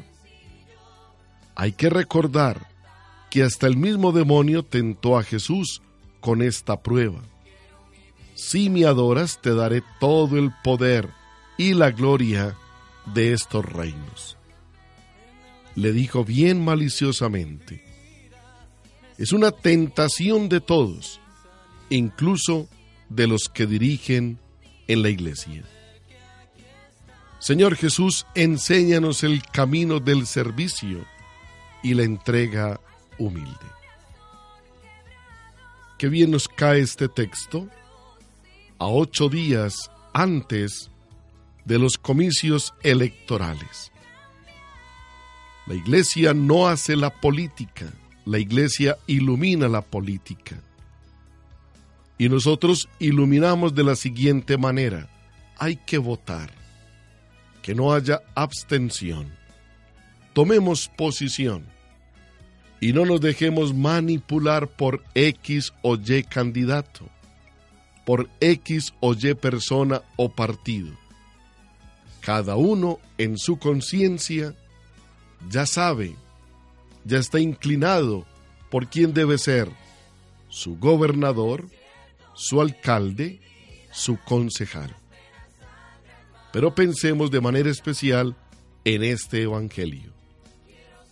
Hay 1.55 1.71
que 1.71 1.89
recordar 1.89 2.67
que 3.31 3.41
hasta 3.41 3.65
el 3.65 3.77
mismo 3.77 4.11
demonio 4.11 4.61
tentó 4.61 5.17
a 5.17 5.23
Jesús 5.23 5.81
con 6.19 6.43
esta 6.43 6.83
prueba. 6.83 7.23
Si 8.35 8.69
me 8.69 8.85
adoras, 8.85 9.41
te 9.41 9.55
daré 9.55 9.81
todo 9.99 10.37
el 10.37 10.51
poder 10.63 11.09
y 11.57 11.73
la 11.73 11.89
gloria 11.89 12.55
de 13.11 13.33
estos 13.33 13.65
reinos. 13.65 14.37
Le 15.75 15.91
dijo 15.93 16.25
bien 16.25 16.63
maliciosamente. 16.63 17.83
Es 19.17 19.31
una 19.31 19.51
tentación 19.51 20.49
de 20.49 20.61
todos, 20.61 21.19
incluso 21.89 22.67
de 23.09 23.27
los 23.27 23.49
que 23.49 23.67
dirigen 23.67 24.39
en 24.87 25.01
la 25.01 25.09
iglesia. 25.09 25.63
Señor 27.39 27.75
Jesús, 27.75 28.25
enséñanos 28.35 29.23
el 29.23 29.41
camino 29.43 29.99
del 29.99 30.27
servicio 30.27 31.05
y 31.81 31.93
la 31.93 32.03
entrega 32.03 32.79
humilde. 33.17 33.71
Qué 35.97 36.09
bien 36.09 36.31
nos 36.31 36.47
cae 36.47 36.81
este 36.81 37.07
texto 37.07 37.67
a 38.79 38.87
ocho 38.87 39.29
días 39.29 39.91
antes 40.13 40.89
de 41.65 41.77
los 41.77 41.97
comicios 41.97 42.73
electorales. 42.81 43.90
La 45.67 45.75
iglesia 45.75 46.33
no 46.33 46.67
hace 46.67 46.95
la 46.95 47.09
política, 47.09 47.85
la 48.25 48.39
iglesia 48.39 48.97
ilumina 49.07 49.67
la 49.67 49.81
política. 49.81 50.59
Y 52.17 52.29
nosotros 52.29 52.89
iluminamos 52.99 53.73
de 53.73 53.83
la 53.83 53.95
siguiente 53.95 54.57
manera. 54.57 55.09
Hay 55.57 55.75
que 55.75 55.97
votar, 55.97 56.51
que 57.61 57.75
no 57.75 57.93
haya 57.93 58.21
abstención. 58.35 59.31
Tomemos 60.33 60.89
posición 60.97 61.65
y 62.79 62.93
no 62.93 63.05
nos 63.05 63.21
dejemos 63.21 63.75
manipular 63.75 64.67
por 64.67 65.03
X 65.13 65.71
o 65.83 65.95
Y 65.95 66.23
candidato, 66.23 67.07
por 68.05 68.29
X 68.39 68.93
o 68.99 69.13
Y 69.13 69.35
persona 69.35 70.01
o 70.15 70.29
partido. 70.29 70.97
Cada 72.21 72.55
uno 72.55 72.99
en 73.17 73.37
su 73.37 73.57
conciencia 73.57 74.55
ya 75.49 75.65
sabe, 75.65 76.15
ya 77.05 77.17
está 77.17 77.39
inclinado 77.39 78.25
por 78.69 78.87
quién 78.87 79.13
debe 79.13 79.37
ser 79.37 79.69
su 80.49 80.77
gobernador, 80.77 81.67
su 82.33 82.61
alcalde, 82.61 83.39
su 83.91 84.17
concejal. 84.17 84.95
Pero 86.51 86.75
pensemos 86.75 87.31
de 87.31 87.41
manera 87.41 87.69
especial 87.69 88.35
en 88.83 89.03
este 89.03 89.43
Evangelio. 89.43 90.11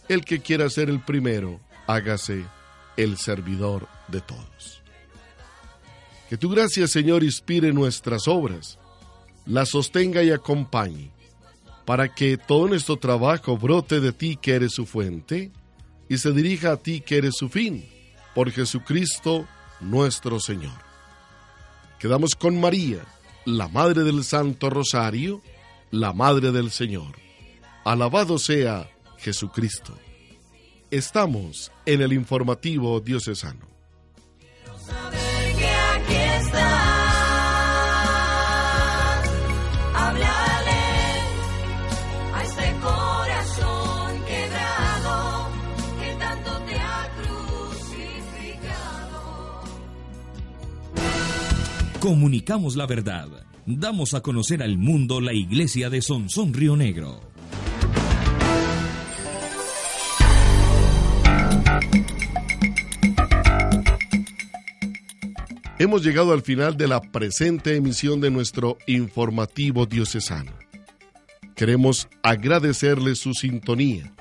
El 0.07 0.25
que 0.25 0.41
quiera 0.41 0.69
ser 0.69 0.89
el 0.89 1.01
primero, 1.01 1.59
hágase 1.87 2.45
el 2.97 3.17
servidor 3.17 3.87
de 4.07 4.21
todos. 4.21 4.81
Que 6.29 6.37
tu 6.37 6.49
gracia, 6.49 6.87
Señor, 6.87 7.23
inspire 7.23 7.71
nuestras 7.71 8.27
obras, 8.27 8.77
las 9.45 9.69
sostenga 9.69 10.21
y 10.21 10.31
acompañe, 10.31 11.11
para 11.89 12.13
que 12.13 12.37
todo 12.37 12.67
nuestro 12.67 12.97
trabajo 12.97 13.57
brote 13.57 13.99
de 13.99 14.13
ti 14.13 14.37
que 14.39 14.53
eres 14.53 14.73
su 14.73 14.85
fuente 14.85 15.51
y 16.07 16.19
se 16.19 16.31
dirija 16.33 16.73
a 16.73 16.77
ti 16.77 17.01
que 17.01 17.17
eres 17.17 17.33
su 17.35 17.49
fin, 17.49 17.83
por 18.35 18.51
Jesucristo 18.51 19.47
nuestro 19.79 20.39
Señor. 20.39 20.77
Quedamos 21.97 22.35
con 22.35 22.61
María, 22.61 22.99
la 23.43 23.69
Madre 23.69 24.03
del 24.03 24.23
Santo 24.23 24.69
Rosario, 24.69 25.41
la 25.89 26.13
Madre 26.13 26.51
del 26.51 26.69
Señor. 26.69 27.15
Alabado 27.83 28.37
sea 28.37 28.87
Jesucristo. 29.17 29.97
Estamos 30.91 31.71
en 31.87 32.03
el 32.03 32.13
informativo 32.13 32.99
diocesano. 32.99 33.68
Comunicamos 51.99 52.77
la 52.77 52.87
verdad. 52.87 53.27
Damos 53.65 54.13
a 54.13 54.21
conocer 54.21 54.63
al 54.63 54.77
mundo 54.77 55.19
la 55.19 55.33
iglesia 55.33 55.89
de 55.89 56.01
Sonsón 56.01 56.53
Río 56.53 56.77
Negro. 56.77 57.19
Hemos 65.77 66.01
llegado 66.01 66.31
al 66.31 66.41
final 66.41 66.77
de 66.77 66.87
la 66.87 67.01
presente 67.01 67.75
emisión 67.75 68.21
de 68.21 68.31
nuestro 68.31 68.77
informativo 68.87 69.85
diocesano. 69.85 70.53
Queremos 71.53 72.07
agradecerles 72.23 73.19
su 73.19 73.33
sintonía, 73.33 74.13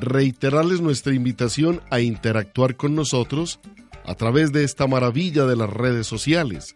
reiterarles 0.00 0.80
nuestra 0.80 1.14
invitación 1.14 1.82
a 1.88 2.00
interactuar 2.00 2.74
con 2.74 2.96
nosotros 2.96 3.60
a 4.04 4.16
través 4.16 4.50
de 4.50 4.64
esta 4.64 4.88
maravilla 4.88 5.46
de 5.46 5.54
las 5.54 5.70
redes 5.70 6.08
sociales, 6.08 6.74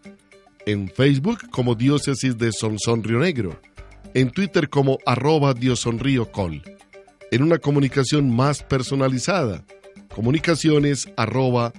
en 0.71 0.89
Facebook 0.89 1.51
como 1.51 1.75
Diócesis 1.75 2.39
de 2.39 2.53
Sonsón 2.53 3.03
Río 3.03 3.19
Negro 3.19 3.61
en 4.15 4.31
Twitter 4.31 4.69
como 4.69 4.99
arroba 5.07 5.55
diosonríocol, 5.55 6.63
en 7.31 7.43
una 7.43 7.59
comunicación 7.59 8.35
más 8.35 8.63
personalizada, 8.63 9.65
comunicaciones 10.15 11.09
arroba. 11.17 11.73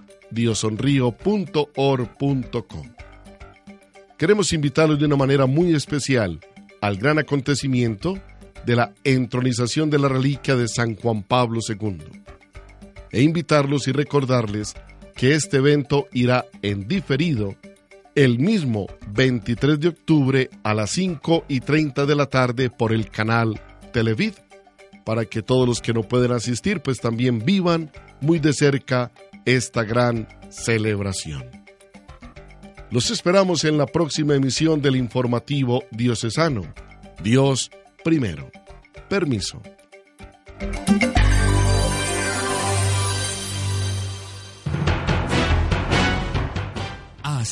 Queremos 4.17 4.53
invitarlos 4.53 4.97
de 4.97 5.05
una 5.05 5.17
manera 5.17 5.45
muy 5.45 5.75
especial 5.75 6.39
al 6.79 6.95
gran 6.95 7.19
acontecimiento 7.19 8.17
de 8.65 8.75
la 8.77 8.93
entronización 9.03 9.89
de 9.89 9.99
la 9.99 10.07
reliquia 10.07 10.55
de 10.55 10.69
San 10.69 10.95
Juan 10.95 11.23
Pablo 11.23 11.59
II 11.67 11.97
e 13.11 13.21
invitarlos 13.21 13.89
y 13.89 13.91
recordarles 13.91 14.73
que 15.17 15.35
este 15.35 15.57
evento 15.57 16.07
irá 16.13 16.45
en 16.61 16.87
diferido 16.87 17.57
el 18.15 18.39
mismo 18.39 18.87
23 19.09 19.79
de 19.79 19.87
octubre 19.89 20.49
a 20.63 20.73
las 20.73 20.91
5 20.91 21.45
y 21.47 21.61
30 21.61 22.05
de 22.05 22.15
la 22.15 22.25
tarde 22.25 22.69
por 22.69 22.91
el 22.91 23.09
canal 23.09 23.61
Televid, 23.93 24.33
para 25.05 25.25
que 25.25 25.41
todos 25.41 25.67
los 25.67 25.81
que 25.81 25.93
no 25.93 26.03
pueden 26.03 26.31
asistir 26.31 26.81
pues 26.81 26.99
también 26.99 27.43
vivan 27.43 27.91
muy 28.19 28.39
de 28.39 28.53
cerca 28.53 29.11
esta 29.45 29.83
gran 29.83 30.27
celebración. 30.49 31.43
Los 32.91 33.09
esperamos 33.09 33.63
en 33.63 33.77
la 33.77 33.85
próxima 33.85 34.35
emisión 34.35 34.81
del 34.81 34.97
informativo 34.97 35.85
diocesano. 35.91 36.63
Dios 37.23 37.71
primero. 38.03 38.51
Permiso. 39.07 39.61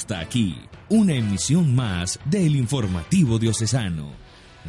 Hasta 0.09 0.21
aquí, 0.21 0.55
una 0.89 1.13
emisión 1.13 1.75
más 1.75 2.19
del 2.25 2.55
informativo 2.55 3.37
diocesano. 3.37 4.09